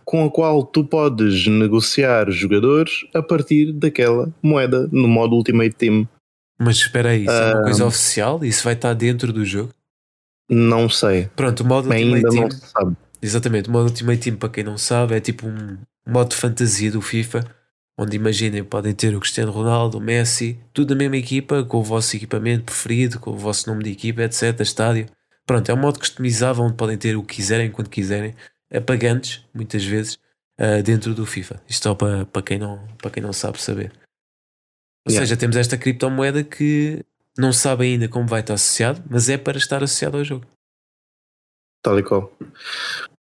com 0.04 0.24
a 0.24 0.30
qual 0.30 0.62
tu 0.64 0.84
podes 0.84 1.46
negociar 1.46 2.30
jogadores 2.30 2.92
a 3.14 3.22
partir 3.22 3.72
daquela 3.72 4.32
moeda 4.42 4.88
no 4.92 5.08
modo 5.08 5.36
Ultimate 5.36 5.74
Team. 5.76 6.08
mas 6.58 6.76
espera 6.76 7.10
aí, 7.10 7.22
isso 7.22 7.30
é 7.32 7.52
uma 7.54 7.60
Ah. 7.60 7.64
coisa 7.64 7.86
oficial? 7.86 8.44
Isso 8.44 8.64
vai 8.64 8.74
estar 8.74 8.92
dentro 8.94 9.32
do 9.32 9.44
jogo? 9.44 9.72
Não 10.48 10.88
sei, 10.88 11.28
Pronto, 11.36 11.60
o 11.60 11.66
modo 11.66 11.88
Ultimate 11.88 12.14
ainda 12.16 12.28
Team. 12.28 12.42
não 12.42 12.50
se 12.50 12.66
sabe. 12.66 12.96
Exatamente, 13.22 13.68
o 13.68 13.72
modo 13.72 13.84
Ultimate 13.86 14.18
Team, 14.20 14.36
para 14.36 14.48
quem 14.48 14.64
não 14.64 14.76
sabe, 14.78 15.14
é 15.14 15.20
tipo 15.20 15.46
um 15.46 15.78
modo 16.06 16.30
de 16.30 16.36
fantasia 16.36 16.90
do 16.90 17.00
FIFA, 17.00 17.44
onde 17.98 18.16
imaginem, 18.16 18.64
podem 18.64 18.94
ter 18.94 19.14
o 19.14 19.20
Cristiano 19.20 19.52
Ronaldo, 19.52 19.98
o 19.98 20.00
Messi, 20.00 20.58
tudo 20.72 20.90
na 20.94 20.98
mesma 20.98 21.18
equipa, 21.18 21.62
com 21.62 21.78
o 21.78 21.82
vosso 21.82 22.16
equipamento 22.16 22.64
preferido, 22.64 23.18
com 23.20 23.30
o 23.30 23.36
vosso 23.36 23.68
nome 23.70 23.84
de 23.84 23.90
equipa, 23.92 24.22
etc. 24.22 24.58
Estádio. 24.60 25.06
Pronto, 25.46 25.68
é 25.70 25.74
um 25.74 25.78
modo 25.78 25.98
customizável 25.98 26.64
onde 26.64 26.74
podem 26.74 26.96
ter 26.96 27.16
o 27.16 27.22
que 27.22 27.36
quiserem, 27.36 27.70
quando 27.70 27.88
quiserem, 27.90 28.34
apagantes, 28.72 29.44
muitas 29.54 29.84
vezes, 29.84 30.18
ah, 30.58 30.80
dentro 30.82 31.14
do 31.14 31.24
FIFA. 31.26 31.60
Isto 31.68 31.84
só 31.84 31.94
para, 31.94 32.26
para, 32.26 32.42
quem 32.42 32.58
não, 32.58 32.78
para 32.98 33.10
quem 33.10 33.22
não 33.22 33.32
sabe 33.32 33.60
saber. 33.60 33.92
Ou 35.06 35.12
Yeah. 35.12 35.26
seja, 35.26 35.36
temos 35.38 35.56
esta 35.56 35.78
criptomoeda 35.78 36.44
que 36.44 37.02
não 37.38 37.52
sabe 37.52 37.84
ainda 37.84 38.06
como 38.08 38.26
vai 38.26 38.40
estar 38.40 38.54
associado, 38.54 39.02
mas 39.08 39.28
é 39.30 39.38
para 39.38 39.56
estar 39.56 39.82
associado 39.82 40.18
ao 40.18 40.24
jogo. 40.24 40.44
Tal 41.82 41.98
e 41.98 42.02
qual. 42.02 42.30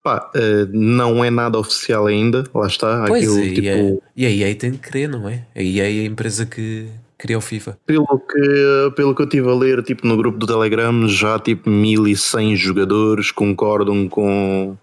Pá, 0.03 0.31
eh, 0.35 0.65
não 0.73 1.23
é 1.23 1.29
nada 1.31 1.59
oficial 1.59 2.07
ainda, 2.07 2.45
lá 2.55 2.67
está. 2.67 3.05
Pois, 3.07 3.23
aquilo, 3.25 3.45
e, 3.45 3.55
tipo, 3.55 4.03
a, 4.03 4.11
e 4.17 4.25
a 4.27 4.31
EA 4.31 4.55
tem 4.57 4.71
de 4.71 4.79
querer, 4.79 5.09
não 5.09 5.29
é? 5.29 5.47
A 5.55 5.63
EA 5.63 5.85
é 5.85 6.01
a 6.01 6.05
empresa 6.05 6.47
que 6.47 6.89
criou 7.19 7.41
o 7.41 7.43
FIFA. 7.43 7.79
Pelo 7.85 8.19
que, 8.19 8.93
pelo 8.97 9.15
que 9.15 9.21
eu 9.21 9.27
estive 9.27 9.51
a 9.51 9.55
ler, 9.55 9.83
tipo, 9.83 10.07
no 10.07 10.17
grupo 10.17 10.39
do 10.39 10.47
Telegram, 10.47 11.07
já 11.09 11.39
tipo 11.39 11.69
1100 11.69 12.57
jogadores 12.57 13.31
concordam 13.31 14.09
com. 14.09 14.75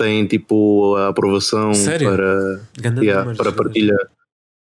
Têm 0.00 0.26
tipo 0.26 0.96
a 0.96 1.08
aprovação 1.08 1.74
Sério? 1.74 2.10
para, 2.10 2.60
yeah, 3.02 3.34
para, 3.36 3.52
partilha, 3.52 3.96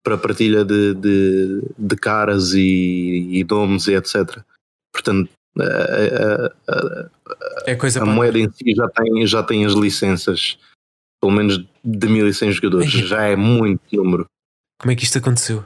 para 0.04 0.18
partilha 0.18 0.64
de, 0.64 0.94
de, 0.94 1.62
de 1.78 1.96
caras 1.98 2.54
e, 2.54 3.30
e 3.34 3.44
nomes 3.44 3.88
e 3.88 3.94
etc. 3.96 4.40
Portanto, 4.94 5.30
a, 5.60 6.72
a, 6.72 7.10
É 7.66 7.76
coisa 7.76 8.02
a 8.02 8.06
moeda 8.06 8.40
em 8.40 8.50
si 8.52 8.74
já 8.74 8.88
tem, 8.90 9.28
já 9.28 9.44
tem 9.44 9.66
as 9.66 9.74
licenças, 9.74 10.58
pelo 11.22 11.34
menos 11.34 11.58
de 11.84 12.08
1100 12.08 12.52
jogadores, 12.54 12.90
já 12.92 13.24
é 13.24 13.36
muito 13.36 13.82
número. 13.92 14.26
Como 14.80 14.92
é 14.92 14.96
que 14.96 15.04
isto 15.04 15.18
aconteceu? 15.18 15.64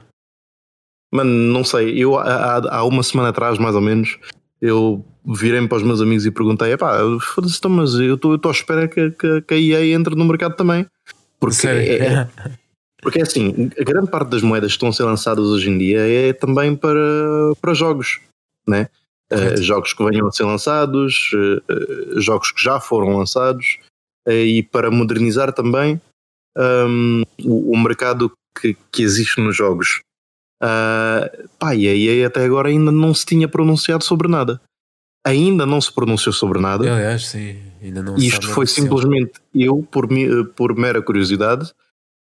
Mano, 1.14 1.30
não 1.30 1.62
sei, 1.62 2.02
eu 2.02 2.18
há- 2.18 2.62
há 2.68 2.84
uma 2.84 3.02
semana 3.02 3.28
atrás, 3.28 3.58
mais 3.58 3.74
ou 3.74 3.82
menos, 3.82 4.18
eu 4.62 5.04
virei-me 5.26 5.68
para 5.68 5.78
os 5.78 5.82
meus 5.82 6.00
amigos 6.00 6.24
e 6.24 6.30
perguntei: 6.30 6.72
epá, 6.72 6.98
foda-se, 7.20 7.58
então, 7.58 7.70
mas 7.70 7.94
eu 7.94 8.14
estou 8.14 8.38
à 8.46 8.50
espera 8.50 8.86
que, 8.86 9.10
que, 9.10 9.42
que 9.42 9.54
a 9.54 9.58
EA 9.58 9.94
entre 9.94 10.14
no 10.14 10.24
mercado 10.24 10.54
também. 10.54 10.86
Porque 11.40 11.66
é, 11.66 11.96
é- 11.96 12.30
porque 13.02 13.18
é 13.18 13.22
assim, 13.22 13.68
a 13.76 13.82
grande 13.82 14.08
parte 14.08 14.28
das 14.30 14.42
moedas 14.42 14.70
que 14.70 14.76
estão 14.76 14.90
a 14.90 14.92
ser 14.92 15.02
lançadas 15.02 15.44
hoje 15.46 15.68
em 15.68 15.76
dia 15.76 15.98
é 16.08 16.32
também 16.32 16.76
para, 16.76 17.00
para 17.60 17.74
jogos, 17.74 18.20
né? 18.66 18.88
Correto. 19.28 19.62
jogos 19.62 19.92
que 19.94 20.04
venham 20.04 20.28
a 20.28 20.30
ser 20.32 20.44
lançados, 20.44 21.30
eh, 21.34 22.20
jogos 22.20 22.52
que 22.52 22.62
já 22.62 22.78
foram 22.78 23.16
lançados, 23.16 23.78
eh, 24.28 24.44
e 24.44 24.62
para 24.62 24.90
modernizar 24.90 25.52
também 25.52 26.00
hum, 26.56 27.22
o, 27.42 27.72
o 27.72 27.78
mercado 27.82 28.30
que, 28.60 28.76
que 28.92 29.02
existe 29.02 29.40
nos 29.40 29.56
jogos. 29.56 30.00
Ah, 30.62 31.28
pá, 31.58 31.74
e 31.74 31.88
a 31.88 31.94
EA 31.94 32.26
até 32.28 32.44
agora 32.44 32.68
ainda 32.68 32.92
não 32.92 33.12
se 33.12 33.26
tinha 33.26 33.48
pronunciado 33.48 34.04
sobre 34.04 34.28
nada. 34.28 34.60
Ainda 35.26 35.66
não 35.66 35.80
se 35.80 35.92
pronunciou 35.92 36.32
sobre 36.32 36.60
nada. 36.60 36.84
Aliás, 36.92 37.26
sim, 37.26 37.56
ainda 37.82 38.02
não 38.02 38.16
isto 38.16 38.48
foi 38.54 38.66
simplesmente 38.66 39.32
eu, 39.54 39.86
por, 39.90 40.08
por 40.56 40.76
mera 40.76 41.00
curiosidade, 41.02 41.70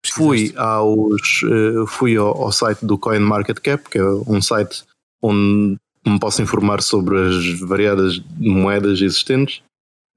fui 0.06 0.52
aos 0.56 1.42
eh, 1.44 1.84
fui 1.88 2.16
ao, 2.16 2.42
ao 2.44 2.52
site 2.52 2.84
do 2.86 2.96
CoinMarketCap, 2.98 3.88
que 3.90 3.98
é 3.98 4.04
um 4.04 4.40
site 4.40 4.84
onde 5.22 5.76
me 6.06 6.18
posso 6.20 6.40
informar 6.42 6.80
sobre 6.82 7.18
as 7.18 7.60
variadas 7.60 8.22
moedas 8.38 9.00
existentes, 9.00 9.60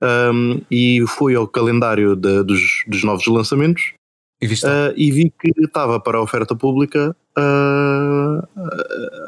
um, 0.01 0.61
e 0.71 1.03
fui 1.07 1.35
ao 1.35 1.47
calendário 1.47 2.15
da- 2.15 2.43
dos, 2.43 2.83
dos 2.88 3.03
novos 3.03 3.25
lançamentos 3.27 3.93
E 4.41 4.46
uh, 4.46 4.93
e 4.96 5.12
vi 5.12 5.29
que 5.31 5.51
estava 5.62 6.00
para 6.00 6.17
a 6.17 6.22
oferta 6.22 6.55
pública 6.55 7.15
uh, 7.38 8.39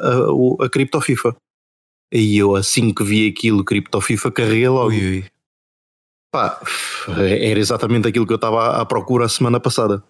a, 0.00 0.64
a, 0.64 0.66
a 0.66 1.00
FIFA. 1.02 1.36
E 2.10 2.36
eu, 2.38 2.54
assim 2.56 2.92
que 2.92 3.04
vi 3.04 3.28
aquilo, 3.28 3.64
Cripto 3.64 4.00
FIFA, 4.00 4.32
carreguei 4.32 4.68
logo. 4.68 4.88
ui, 4.90 5.18
ui. 5.20 5.24
Pá, 6.32 6.60
era 7.08 7.60
exatamente 7.60 8.08
aquilo 8.08 8.26
que 8.26 8.32
eu 8.32 8.36
estava 8.36 8.80
à- 8.80 8.86
procura 8.86 9.26
a 9.26 9.28
semana 9.28 9.60
passada. 9.60 10.02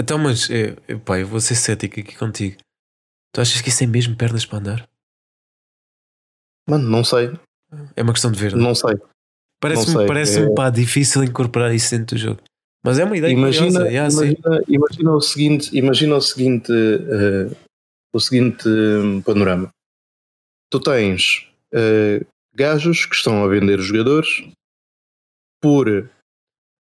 Então, 0.00 0.18
mas, 0.18 0.50
é, 0.50 0.76
é, 0.88 0.96
pá, 0.96 1.18
eu 1.20 1.26
vou 1.26 1.40
ser 1.40 1.54
cético 1.54 2.00
aqui 2.00 2.16
contigo. 2.16 2.56
Tu 3.32 3.40
achas 3.40 3.60
que 3.60 3.68
isso 3.68 3.84
é 3.84 3.86
mesmo 3.86 4.16
pernas 4.16 4.44
para 4.44 4.58
andar? 4.58 4.88
Mano, 6.68 6.88
não 6.88 7.04
sei, 7.04 7.30
É 7.94 8.02
uma 8.02 8.12
questão 8.12 8.32
de 8.32 8.40
ver. 8.40 8.52
não 8.54 8.60
é? 8.60 8.64
não 8.68 8.74
sei. 8.74 8.94
Parece-me 9.60 10.06
parece 10.06 10.40
é- 10.40 10.54
pá, 10.54 10.70
difícil 10.70 11.22
incorporar 11.22 11.72
isso 11.74 11.96
dentro 11.96 12.16
do 12.16 12.20
jogo. 12.20 12.40
Mas 12.82 12.98
é 12.98 13.04
uma 13.04 13.16
ideia 13.16 13.32
Imagina, 13.32 13.66
curiosa. 13.80 13.88
yeah, 13.90 14.12
imagina, 14.12 14.62
imagina 14.68 15.12
o 15.14 15.20
seguinte, 15.20 15.76
imagina 15.76 16.16
o 16.16 16.20
seguinte, 16.20 16.72
eh, 16.72 17.54
o 18.12 18.18
seguinte 18.20 18.66
eh, 18.66 19.20
panorama. 19.24 19.70
Tu 20.70 20.80
tens 20.80 21.46
eh, 21.74 22.24
gajos 22.54 23.04
que 23.04 23.14
estão 23.14 23.44
a 23.44 23.48
vender 23.48 23.78
jogadores 23.80 24.28
por 25.60 26.08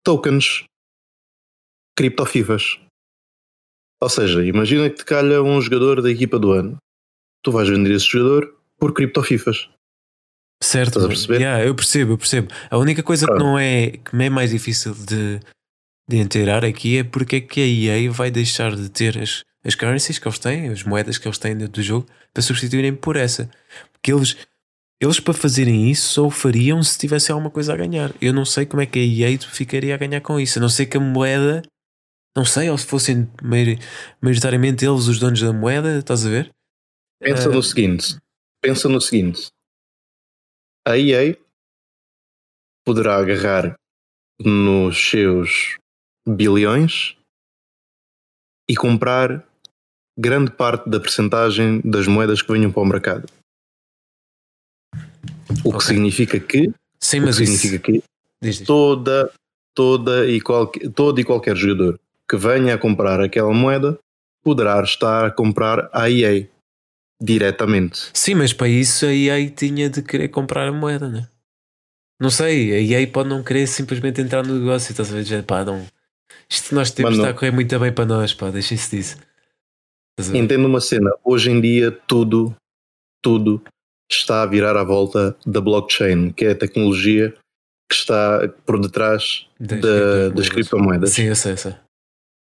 tokens 0.03 0.65
criptofifas. 1.97 2.77
Ou 4.01 4.09
seja, 4.09 4.43
imagina 4.43 4.89
que 4.89 4.97
te 4.97 5.05
calha 5.05 5.41
um 5.41 5.61
jogador 5.61 6.01
da 6.01 6.11
equipa 6.11 6.37
do 6.37 6.51
ano. 6.51 6.77
Tu 7.41 7.51
vais 7.51 7.69
vender 7.69 7.91
esse 7.95 8.05
jogador 8.05 8.53
por 8.77 8.93
criptofifas. 8.93 9.69
Certo, 10.61 10.99
Estás 10.99 11.05
a 11.05 11.07
perceber? 11.07 11.39
yeah, 11.41 11.65
eu 11.65 11.73
percebo, 11.73 12.13
eu 12.13 12.17
percebo. 12.17 12.49
A 12.69 12.77
única 12.77 13.01
coisa 13.01 13.25
que 13.25 13.31
Pronto. 13.31 13.43
não 13.45 13.57
é 13.57 13.91
que 13.91 14.15
me 14.15 14.25
é 14.25 14.29
mais 14.29 14.49
difícil 14.51 14.93
de, 14.93 15.39
de 16.07 16.17
inteirar 16.17 16.63
aqui 16.63 16.97
é 16.99 17.03
porque 17.03 17.37
é 17.37 17.41
que 17.41 17.61
a 17.61 17.65
EA 17.95 18.11
vai 18.11 18.29
deixar 18.29 18.75
de 18.75 18.89
ter 18.89 19.17
as, 19.17 19.43
as 19.63 19.73
currencies 19.75 20.19
que 20.19 20.27
eles 20.27 20.39
têm, 20.39 20.69
as 20.69 20.83
moedas 20.83 21.17
que 21.17 21.27
eles 21.27 21.37
têm 21.37 21.55
dentro 21.57 21.73
do 21.73 21.83
jogo, 21.83 22.07
para 22.33 22.43
substituírem 22.43 22.95
por 22.95 23.15
essa. 23.15 23.49
Porque 23.91 24.13
eles, 24.13 24.37
eles 25.01 25.19
para 25.19 25.33
fazerem 25.33 25.89
isso 25.89 26.09
só 26.13 26.25
o 26.27 26.29
fariam 26.31 26.81
se 26.83 26.97
tivessem 26.97 27.33
alguma 27.33 27.49
coisa 27.49 27.73
a 27.73 27.77
ganhar. 27.77 28.13
Eu 28.21 28.33
não 28.33 28.45
sei 28.45 28.65
como 28.65 28.81
é 28.81 28.85
que 28.85 28.99
a 28.99 29.01
EA 29.03 29.39
ficaria 29.39 29.95
a 29.95 29.97
ganhar 29.97 30.21
com 30.21 30.39
isso. 30.39 30.59
A 30.59 30.61
não 30.61 30.69
sei 30.69 30.85
que 30.85 30.97
a 30.97 30.99
moeda, 30.99 31.63
não 32.37 32.45
sei, 32.45 32.69
ou 32.69 32.77
se 32.77 32.85
fossem 32.85 33.27
maio- 33.41 33.79
maioritariamente 34.21 34.85
eles 34.85 35.07
os 35.07 35.17
donos 35.19 35.41
da 35.41 35.51
moeda, 35.51 35.97
estás 35.97 36.25
a 36.25 36.29
ver? 36.29 36.51
Pensa 37.19 37.49
Ah, 37.49 37.51
no 37.53 37.63
seguinte: 37.63 38.17
pensa 38.61 38.87
no 38.89 39.01
seguinte. 39.01 39.49
A 40.87 40.97
EA 40.99 41.35
poderá 42.85 43.15
agarrar 43.17 43.75
nos 44.39 44.97
seus 45.09 45.77
bilhões 46.27 47.15
e 48.69 48.75
comprar 48.75 49.45
grande 50.17 50.51
parte 50.51 50.89
da 50.89 50.99
percentagem 50.99 51.81
das 51.83 52.07
moedas 52.07 52.41
que 52.41 52.51
venham 52.51 52.71
para 52.71 52.81
o 52.81 52.85
mercado. 52.85 53.27
O 55.63 55.69
que 55.71 55.75
Ok. 55.77 55.81
significa 55.87 56.39
que, 56.39 56.71
Sim, 56.99 57.19
que 57.19 57.25
mas 57.25 57.39
isso. 57.39 57.57
significa 57.57 57.79
que 57.91 58.03
Diz, 58.41 58.57
diz. 58.57 58.67
toda, 58.67 59.31
toda 59.75 60.25
e 60.27 60.41
qualquer, 60.41 60.89
todo 60.91 61.19
e 61.19 61.23
qualquer 61.23 61.55
jogador 61.55 61.99
que 62.29 62.37
venha 62.37 62.73
a 62.73 62.77
comprar 62.77 63.21
aquela 63.21 63.53
moeda 63.53 63.97
poderá 64.43 64.81
estar 64.81 65.25
a 65.25 65.31
comprar 65.31 65.89
a 65.93 66.09
EA 66.09 66.47
diretamente. 67.21 68.09
Sim, 68.13 68.35
mas 68.35 68.53
para 68.53 68.67
isso 68.67 69.05
a 69.05 69.13
EA 69.13 69.49
tinha 69.49 69.89
de 69.89 70.01
querer 70.01 70.29
comprar 70.29 70.67
a 70.67 70.71
moeda, 70.71 71.07
né? 71.09 71.27
Não 72.19 72.29
sei, 72.29 72.73
a 72.73 72.79
EA 72.79 73.07
pode 73.11 73.29
não 73.29 73.43
querer 73.43 73.67
simplesmente 73.67 74.21
entrar 74.21 74.45
no 74.45 74.57
negócio, 74.59 74.91
estás 74.91 75.11
a 75.13 75.21
ver? 75.21 75.43
Pá, 75.43 75.63
não. 75.65 75.85
Isto 76.49 76.75
nós 76.75 76.91
temos 76.91 77.11
Mano. 77.17 77.23
está 77.23 77.35
a 77.35 77.39
correr 77.39 77.51
muito 77.51 77.79
bem 77.79 77.91
para 77.93 78.05
nós, 78.05 78.33
pá, 78.33 78.49
deixem-se 78.49 78.95
disso. 78.97 79.17
Entendo 80.33 80.65
uma 80.65 80.79
cena, 80.79 81.11
hoje 81.23 81.51
em 81.51 81.59
dia 81.59 81.91
tudo, 81.91 82.55
tudo 83.23 83.61
está 84.09 84.43
a 84.43 84.45
virar 84.45 84.77
à 84.77 84.83
volta 84.83 85.35
da 85.45 85.59
blockchain, 85.59 86.31
que 86.31 86.45
é 86.45 86.51
a 86.51 86.55
tecnologia 86.57 87.31
que 87.89 87.95
está 87.95 88.47
por 88.65 88.79
detrás 88.79 89.47
Das 89.59 89.81
da- 89.81 90.29
das 90.29 90.49
criptomoedas. 90.49 91.11
Sim, 91.11 91.23
eu 91.23 91.35
sei, 91.35 91.53
eu 91.53 91.57
sei. 91.57 91.75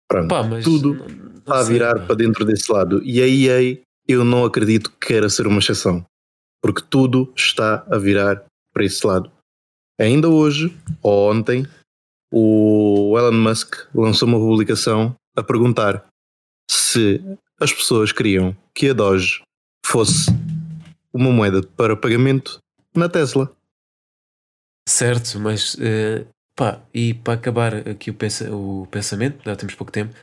Pronto, 0.09 0.29
Pá, 0.29 0.43
tudo 0.63 0.95
não- 0.95 1.07
não 1.09 1.39
está 1.39 1.59
a 1.61 1.63
virar 1.65 2.07
para 2.07 2.15
dentro 2.15 2.45
desse 2.45 2.71
lado. 2.71 3.03
E 3.03 3.21
a 3.21 3.27
EA 3.27 3.83
eu 4.07 4.25
não 4.25 4.45
acredito 4.45 4.91
que 4.93 5.09
queira 5.09 5.29
ser 5.29 5.47
uma 5.49 5.59
exceção, 5.59 6.07
porque 6.63 6.83
tudo 6.89 7.33
está 7.37 7.85
a 7.91 7.99
virar 7.99 8.45
para 8.73 8.85
esse 8.85 9.05
lado. 9.05 9.31
Ainda 10.01 10.29
hoje, 10.29 10.77
ou 11.03 11.31
ontem, 11.33 11.67
o 12.39 13.19
Elon 13.19 13.33
Musk 13.33 13.77
lançou 13.95 14.29
uma 14.29 14.39
publicação 14.39 15.17
a 15.35 15.43
perguntar 15.43 16.05
se 16.71 17.19
as 17.59 17.73
pessoas 17.73 18.13
queriam 18.13 18.55
que 18.75 18.91
a 18.91 18.93
Doge 18.93 19.43
fosse 19.87 20.27
uma 21.15 21.31
moeda 21.31 21.63
para 21.63 21.97
pagamento 21.97 22.59
na 22.95 23.09
Tesla. 23.09 23.51
Certo, 24.87 25.41
mas 25.41 25.77
eh, 25.81 26.27
pá, 26.55 26.81
e 26.93 27.15
para 27.15 27.35
acabar 27.35 27.75
aqui 27.89 28.11
o, 28.11 28.15
pensa- 28.15 28.55
o 28.55 28.87
pensamento, 28.91 29.43
já 29.45 29.57
temos 29.57 29.75
pouco 29.75 29.91
tempo, 29.91 30.15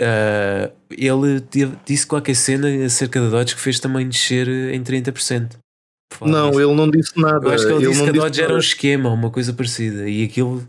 eh, 0.00 0.72
ele 0.90 1.40
disse 1.86 2.06
qualquer 2.06 2.34
cena 2.34 2.68
acerca 2.84 3.20
da 3.20 3.28
Dodge 3.30 3.54
que 3.54 3.60
fez 3.60 3.78
também 3.78 4.08
descer 4.08 4.48
em 4.48 4.82
30%. 4.82 5.12
Por 6.10 6.18
falar 6.18 6.30
Não, 6.32 6.60
ele 6.60 6.74
não 6.74 6.90
disse 6.90 7.18
nada. 7.18 7.46
Eu 7.46 7.52
acho 7.52 7.66
que 7.66 7.72
ele, 7.72 7.86
disse 7.86 7.98
não 7.98 8.04
que 8.04 8.10
a 8.10 8.12
disse 8.12 8.24
Dodge 8.26 8.42
era 8.42 8.54
um 8.54 8.58
esquema, 8.58 9.10
uma 9.10 9.30
coisa 9.30 9.52
parecida, 9.52 10.08
e 10.08 10.24
aquilo. 10.24 10.66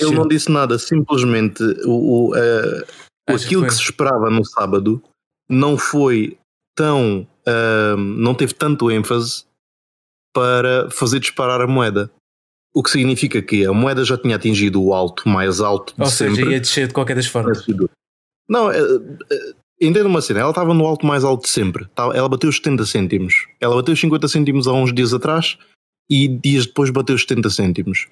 Ele 0.00 0.10
desceu. 0.10 0.12
não 0.12 0.28
disse 0.28 0.50
nada, 0.50 0.78
simplesmente 0.78 1.62
o, 1.84 2.28
o, 2.30 2.36
eh, 2.36 2.84
Acho 3.28 3.44
aquilo 3.46 3.62
que 3.62 3.68
que, 3.68 3.74
se 3.74 3.82
esperava 3.82 4.30
no 4.30 4.44
sábado 4.44 5.02
não 5.48 5.76
foi 5.76 6.38
tão. 6.76 7.26
ahm, 7.46 7.96
não 8.18 8.34
teve 8.34 8.54
tanto 8.54 8.90
ênfase 8.90 9.44
para 10.34 10.90
fazer 10.90 11.18
disparar 11.20 11.60
a 11.60 11.66
moeda. 11.66 12.10
O 12.74 12.82
que 12.82 12.90
significa 12.90 13.42
que 13.42 13.64
a 13.66 13.72
moeda 13.72 14.04
já 14.04 14.16
tinha 14.16 14.36
atingido 14.36 14.82
o 14.82 14.94
alto 14.94 15.28
mais 15.28 15.58
alto 15.60 15.94
de 15.96 16.02
Ou 16.02 16.06
seja, 16.08 16.34
sempre. 16.36 16.52
ia 16.52 16.60
descer 16.60 16.86
de 16.86 16.94
qualquer 16.94 17.16
das 17.16 17.26
formas. 17.26 17.64
Não, 18.48 18.70
é, 18.70 18.78
é, 18.78 19.52
entenda 19.80 20.06
uma 20.06 20.20
cena, 20.22 20.40
ela 20.40 20.50
estava 20.50 20.72
no 20.74 20.86
alto 20.86 21.04
mais 21.06 21.24
alto 21.24 21.42
de 21.44 21.48
sempre. 21.48 21.86
Tá- 21.94 22.12
Ela 22.14 22.28
bateu 22.28 22.48
os 22.48 22.56
70 22.56 22.84
cêntimos. 22.86 23.46
Ela 23.60 23.74
bateu 23.74 23.94
os 23.94 24.00
50 24.00 24.28
cêntimos 24.28 24.68
há 24.68 24.72
uns 24.72 24.92
dias 24.92 25.12
atrás 25.12 25.58
e 26.10 26.28
dias 26.28 26.66
depois 26.66 26.90
bateu 26.90 27.16
os 27.16 27.22
70 27.22 27.50
cêntimos. 27.50 28.06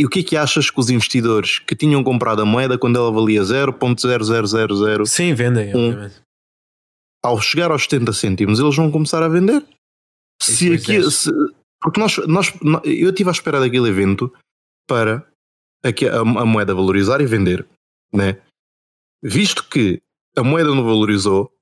E 0.00 0.06
o 0.06 0.08
que 0.08 0.20
é 0.20 0.22
que 0.22 0.36
achas 0.36 0.70
que 0.70 0.80
os 0.80 0.88
investidores 0.88 1.58
que 1.58 1.76
tinham 1.76 2.02
comprado 2.02 2.40
a 2.40 2.44
moeda 2.46 2.78
quando 2.78 2.96
ela 2.98 3.12
valia 3.12 3.42
0.0000 3.42 5.06
Sim, 5.06 5.34
vendem, 5.34 5.76
Um- 5.76 5.88
obviamente. 5.90 6.22
ao 7.22 7.38
chegar 7.40 7.70
aos 7.70 7.82
70 7.82 8.12
cêntimos 8.14 8.58
eles 8.58 8.74
vão 8.74 8.90
começar 8.90 9.22
a 9.22 9.28
vender? 9.28 9.62
Se 10.40 10.70
depois 10.70 10.82
aqui, 11.06 11.10
se- 11.10 11.30
porque 11.82 12.00
nós, 12.00 12.16
nós, 12.26 12.52
eu 12.84 13.10
estive 13.10 13.28
à 13.28 13.32
espera 13.32 13.60
daquele 13.60 13.88
evento 13.88 14.32
para 14.88 15.26
a, 15.84 16.18
a 16.20 16.46
moeda 16.46 16.74
valorizar 16.74 17.20
e 17.20 17.26
vender, 17.26 17.66
né? 18.12 18.40
Visto 19.22 19.68
que 19.68 20.00
a 20.36 20.42
moeda 20.42 20.70
não 20.74 20.82
valorizou, 20.82 21.52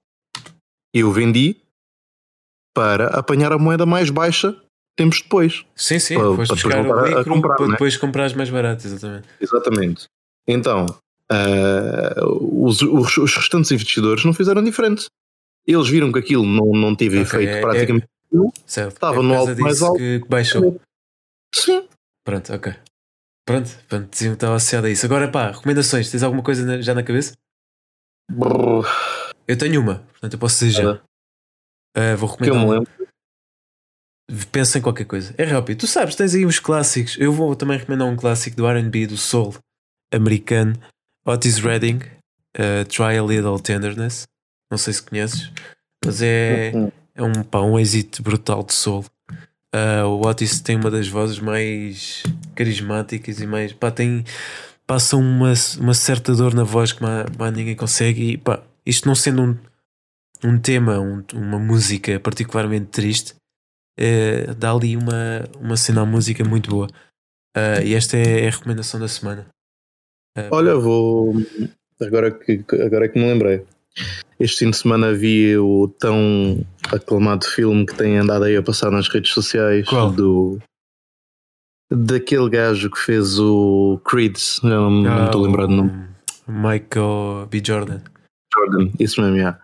eu 0.94 1.11
vendi 1.12 1.57
para 2.74 3.09
apanhar 3.18 3.53
a 3.53 3.59
moeda 3.59 3.85
mais 3.85 4.11
baixa 4.11 4.57
tempos 4.98 5.22
depois. 5.22 5.64
Sim, 5.76 5.98
sim, 5.98 6.14
Para- 6.16 6.34
foste 6.37 6.48
para 6.48 6.54
buscar 6.56 6.80
o 6.80 6.82
lucro 7.16 7.24
comprar, 7.32 7.56
para 7.56 7.66
né? 7.66 7.72
depois 7.72 7.96
comprares 7.96 8.32
mais 8.34 8.50
barato, 8.50 8.87
exatamente. 8.87 9.28
Exatamente. 9.40 10.06
Então, 10.46 10.87
ah, 11.30 12.14
os, 12.26 12.82
os- 12.82 13.16
os 13.16 13.37
restantes 13.37 13.70
investidores 13.70 14.24
não 14.24 14.32
fizeram 14.34 14.62
diferente. 14.62 15.06
Eles 15.66 15.88
viram 15.88 16.11
que 16.11 16.18
aquilo 16.18 16.44
não, 16.44 16.66
não 16.72 16.94
teve 16.94 17.20
Ok, 17.20 17.22
efeito 17.22 17.50
é- 17.56 17.61
praticamente. 17.61 18.06
Certo. 18.66 18.94
Estava 18.94 19.14
é 19.14 19.16
por 19.16 19.22
no 19.22 19.34
causa 19.34 19.50
alto 19.52 19.62
mais 19.62 19.82
alto. 19.82 19.98
Que, 19.98 20.22
baixou. 20.28 20.80
Sim. 21.54 21.88
Pronto, 22.24 22.52
ok. 22.52 22.74
Pronto, 23.46 23.70
pronto, 23.88 24.08
diziam 24.11 24.32
que 24.32 24.37
estava 24.37 24.56
associado 24.56 24.87
a 24.87 24.90
isso. 24.90 25.06
Agora 25.06 25.30
pá, 25.30 25.50
recomendações, 25.52 26.11
tens 26.11 26.22
alguma 26.22 26.42
coisa 26.42 26.64
na- 26.66 26.80
já 26.82 26.94
na 26.94 27.02
cabeça? 27.02 27.32
Brrr, 28.30 28.87
Eu 29.46 29.56
tenho 29.56 29.80
uma, 29.80 30.00
portanto 30.11 30.34
eu 30.34 30.38
posso 30.38 30.62
dizer 30.64 30.82
já. 30.82 31.00
Ah, 31.96 32.14
vou 32.16 32.28
que 32.37 32.42
eu 32.44 32.54
recomendar. 32.54 32.66
me 32.66 32.72
lembro. 32.87 33.07
Pensa 34.52 34.78
em 34.78 34.82
qualquer 34.82 35.04
coisa. 35.06 35.34
É 35.38 35.44
rápido. 35.44 35.78
Tu 35.78 35.86
sabes, 35.86 36.14
tens 36.14 36.34
aí 36.34 36.44
os 36.44 36.58
clássicos. 36.58 37.16
Eu 37.18 37.32
vou 37.32 37.56
também 37.56 37.78
recomendar 37.78 38.06
um 38.08 38.16
clássico 38.16 38.56
do 38.56 38.66
RB, 38.68 39.06
do 39.06 39.16
Soul 39.16 39.54
americano. 40.12 40.74
Otis 41.26 41.58
Redding, 41.58 41.96
uh, 42.58 42.84
Try 42.88 43.18
a 43.18 43.22
Little 43.22 43.58
Tenderness. 43.58 44.26
Não 44.70 44.78
sei 44.78 44.92
se 44.92 45.02
conheces, 45.02 45.50
mas 46.04 46.20
é, 46.22 46.72
é 47.14 47.22
um, 47.22 47.42
pá, 47.42 47.60
um 47.60 47.78
êxito 47.78 48.22
brutal 48.22 48.62
de 48.62 48.72
Soul. 48.74 49.04
Uh, 49.74 50.06
o 50.06 50.26
Otis 50.26 50.60
tem 50.60 50.76
uma 50.76 50.90
das 50.90 51.08
vozes 51.08 51.38
mais 51.38 52.22
carismáticas 52.54 53.40
e 53.40 53.46
mais. 53.46 53.72
Pá, 53.72 53.90
tem. 53.90 54.24
Passa 54.86 55.16
uma, 55.16 55.52
uma 55.78 55.92
certa 55.94 56.34
dor 56.34 56.54
na 56.54 56.64
voz 56.64 56.92
que 56.92 57.02
mais, 57.02 57.26
mais 57.38 57.54
ninguém 57.54 57.76
consegue. 57.76 58.32
E 58.32 58.36
pá, 58.38 58.62
isto 58.86 59.06
não 59.06 59.14
sendo 59.14 59.42
um, 59.42 59.56
um 60.44 60.58
tema, 60.58 60.98
um- 60.98 61.22
uma 61.34 61.58
música 61.58 62.18
particularmente 62.20 62.86
triste, 62.86 63.34
eh, 63.98 64.54
dá 64.54 64.72
ali 64.72 64.96
uma, 64.96 65.44
uma 65.61 65.76
cena 65.76 66.02
à 66.02 66.06
música 66.06 66.44
muito 66.44 66.70
boa. 66.70 66.88
Ah, 67.56 67.82
e 67.82 67.94
esta 67.94 68.16
é 68.16 68.46
a 68.46 68.50
recomendação 68.50 69.00
da 69.00 69.08
semana. 69.08 69.46
Ah, 70.37 70.48
Olha, 70.52 70.76
vou. 70.76 71.34
Agora 72.00 72.30
que, 72.30 72.64
agora 72.80 73.06
é 73.06 73.08
que 73.08 73.18
me 73.18 73.26
lembrei. 73.26 73.64
Este 74.38 74.64
fim 74.64 74.70
de 74.70 74.76
semana 74.76 75.12
vi 75.12 75.58
o 75.58 75.88
tão 75.98 76.64
aclamado 76.92 77.44
filme 77.44 77.84
que 77.84 77.96
tem 77.96 78.16
andado 78.16 78.44
aí 78.44 78.56
a 78.56 78.62
passar 78.62 78.92
nas 78.92 79.08
redes 79.08 79.32
sociais 79.32 79.88
Qual? 79.88 80.12
do 80.12 80.58
daquele 81.90 82.48
gajo 82.50 82.90
que 82.90 82.98
fez 82.98 83.38
o 83.40 84.00
Creed, 84.04 84.37
não, 84.62 84.90
não 84.90 85.22
ah, 85.22 85.24
estou 85.24 85.42
lembrado 85.42 85.70
do 85.70 85.76
nome. 85.76 86.08
Michael 86.46 87.48
B. 87.50 87.62
Jordan. 87.64 88.00
Jordan, 88.54 88.90
isso 89.00 89.20
mesmo, 89.20 89.37
yeah. 89.37 89.58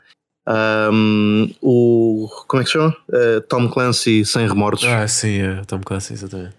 Um, 0.46 1.50
o 1.62 2.28
como 2.46 2.60
é 2.60 2.64
que 2.64 2.70
se 2.70 2.74
chama? 2.74 2.96
Uh, 3.08 3.40
Tom 3.48 3.68
Clancy 3.68 4.24
sem 4.24 4.46
remorsos. 4.46 4.86
Ah, 4.86 5.08
sim, 5.08 5.40
é 5.40 5.62
Tom 5.64 5.80
Clancy, 5.80 6.12
exatamente. 6.12 6.56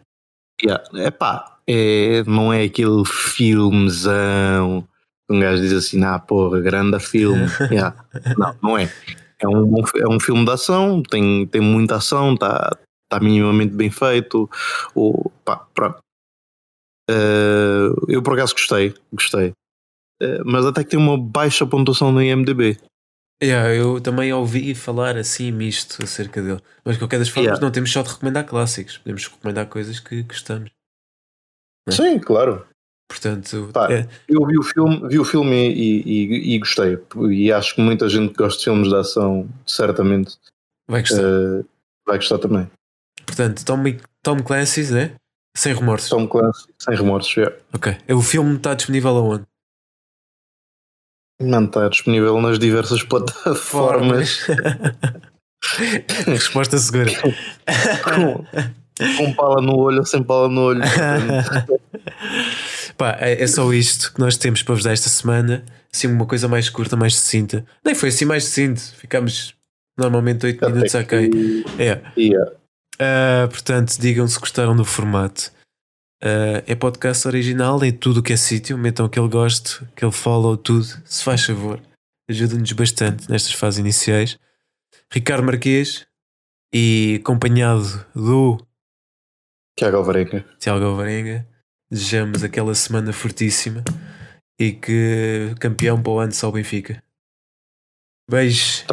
Yeah. 0.64 0.84
Epá, 0.96 1.58
é, 1.68 2.24
não 2.26 2.52
é 2.52 2.64
aquele 2.64 3.04
filmezão 3.06 4.88
que 5.28 5.36
um 5.36 5.40
gajo 5.40 5.62
diz 5.62 5.74
assim, 5.74 6.04
ah 6.04 6.20
porra, 6.20 6.60
grande 6.62 7.00
filme. 7.00 7.46
Yeah. 7.72 7.96
Não, 8.38 8.56
não 8.62 8.78
é. 8.78 8.92
É 9.40 9.48
um, 9.48 9.76
é 9.98 10.08
um 10.08 10.20
filme 10.20 10.46
de 10.46 10.52
ação, 10.52 11.04
tem, 11.04 11.46
tem 11.48 11.62
muita 11.62 11.98
ação, 11.98 12.34
está 12.34 12.72
tá 13.10 13.20
minimamente 13.20 13.76
bem 13.76 13.92
feito. 13.92 14.50
O, 14.96 15.30
pá, 15.44 15.58
pronto. 15.74 16.00
Eh, 17.10 17.90
eu 18.08 18.24
por 18.24 18.34
acaso 18.34 18.54
gostei, 18.54 18.94
gostei. 19.12 19.54
Eh, 20.22 20.42
mas 20.46 20.66
até 20.66 20.84
que 20.84 20.92
tem 20.92 21.00
uma 21.00 21.18
baixa 21.18 21.66
pontuação 21.66 22.12
no 22.12 22.22
IMDB. 22.22 22.80
Yeah, 23.44 23.74
eu 23.74 24.00
também 24.00 24.32
ouvi 24.34 24.74
falar 24.74 25.18
assim 25.18 25.52
misto 25.52 26.02
acerca 26.04 26.42
dele. 26.42 26.62
Mas 26.86 26.96
de 26.96 27.00
qualquer 27.02 27.20
das 27.20 27.28
formas, 27.30 27.48
Yeah. 27.52 27.62
não 27.66 27.72
temos 27.72 27.92
só 27.92 28.02
de 28.02 28.10
recomendar 28.10 28.46
clássicos, 28.46 28.98
podemos 28.98 29.28
recomendar 29.28 29.68
coisas 29.68 30.00
que 30.00 30.24
gostamos. 30.24 30.72
É. 31.88 31.92
Sim, 31.92 32.18
claro. 32.20 32.66
Portanto, 33.10 33.70
Pá, 33.72 33.92
é, 33.92 34.08
Eu 34.28 34.46
vi 34.48 34.58
o 34.58 34.64
filme, 34.64 35.08
vi 35.08 35.20
o 35.20 35.26
filme 35.26 35.70
e, 35.74 36.02
e- 36.02 36.56
e 36.56 36.60
gostei. 36.60 36.98
E 37.32 37.52
acho 37.52 37.76
que 37.76 37.82
muita 37.82 38.10
gente 38.10 38.32
que 38.32 38.38
gosta 38.38 38.58
de 38.58 38.64
filmes 38.66 38.88
de 38.90 38.96
ação, 38.96 39.48
certamente, 39.68 40.38
vai 40.90 41.02
gostar. 41.02 41.22
eh, 41.22 41.64
vai 42.08 42.18
gostar 42.18 42.40
também. 42.40 42.68
Portanto, 43.26 43.64
Tom, 43.66 43.84
Tom 44.24 44.40
Clancy's, 44.44 44.90
né? 44.92 45.14
Sem 45.56 45.74
remorsos. 45.76 46.10
Tom 46.10 46.28
Clancy, 46.28 46.68
sem 46.80 46.96
remorsos. 46.96 47.36
Yeah. 47.38 47.56
Ok. 47.74 47.96
O 48.10 48.22
filme 48.22 48.56
está 48.58 48.74
disponível 48.74 49.16
aonde? 49.18 49.44
Não 51.42 51.66
está 51.66 51.88
disponível 51.90 52.40
nas 52.42 52.58
diversas 52.60 53.04
plataformas. 53.04 54.40
Resposta 56.28 56.78
segura. 56.78 57.12
com, 58.04 58.46
com 59.18 59.34
pala 59.34 59.62
no 59.62 59.76
olho 59.78 60.00
ou 60.00 60.06
sem 60.06 60.24
pala 60.24 60.48
no 60.48 60.62
olho. 60.62 60.82
Pá, 62.98 63.18
é, 63.20 63.42
é 63.44 63.48
só 63.48 63.72
isto 63.74 64.14
que 64.14 64.20
nós 64.20 64.38
temos 64.38 64.64
para 64.64 64.76
vos 64.76 64.84
dar 64.84 64.94
esta 64.94 65.10
semana. 65.10 65.64
Assim, 65.94 66.08
uma 66.08 66.26
coisa 66.26 66.48
mais 66.48 66.70
curta, 66.70 66.96
mais 66.96 67.16
sucinta. 67.16 67.66
Nem 67.84 67.96
foi 67.96 68.10
assim 68.10 68.26
mais 68.26 68.44
sucinto. 68.46 68.82
Ficamos 68.98 69.54
normalmente 69.98 70.46
8 70.46 70.66
minutos 70.70 70.96
Até 70.96 71.18
ok. 71.18 71.30
que- 71.30 71.66
É. 71.82 72.02
Yeah. 72.18 72.52
Ah, 73.00 73.48
portanto, 73.50 73.98
digam 74.00 74.28
se 74.28 74.40
gostaram 74.40 74.76
do 74.76 74.86
formato. 74.86 75.52
Ah, 76.26 76.64
é 76.66 76.74
podcast 76.74 77.28
original 77.28 77.84
em 77.86 77.92
tudo 77.92 78.20
o 78.20 78.24
que 78.24 78.34
é 78.34 78.38
sítio. 78.38 78.76
Metam 78.80 79.06
aquele 79.06 79.28
gosto, 79.28 79.88
aquele 79.96 80.12
follow, 80.12 80.58
tudo. 80.58 80.84
Se 81.06 81.24
faz 81.24 81.46
favor. 81.46 81.80
Ajuda-nos 82.28 82.72
bastante 82.72 83.30
nestas 83.30 83.54
fases 83.54 83.78
iniciais. 83.78 84.40
Ricardo 85.14 85.46
Marquês 85.46 86.08
e 86.74 87.20
acompanhado 87.22 88.04
do 88.16 88.58
Tiago 89.78 89.98
Alvarenga. 89.98 90.44
Tiago 90.58 90.84
Alvarenga. 90.84 91.48
Desejamos 91.92 92.44
aquela 92.44 92.74
semana 92.74 93.14
fortíssima 93.14 93.84
e 94.60 94.72
que 94.72 95.54
campeão 95.60 96.02
para 96.02 96.12
o 96.12 96.20
ano 96.20 96.32
só 96.32 96.50
o 96.50 96.54
Benfica. 96.54 97.04
Beijos 98.28 98.84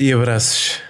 e 0.00 0.12
abraços. 0.12 0.82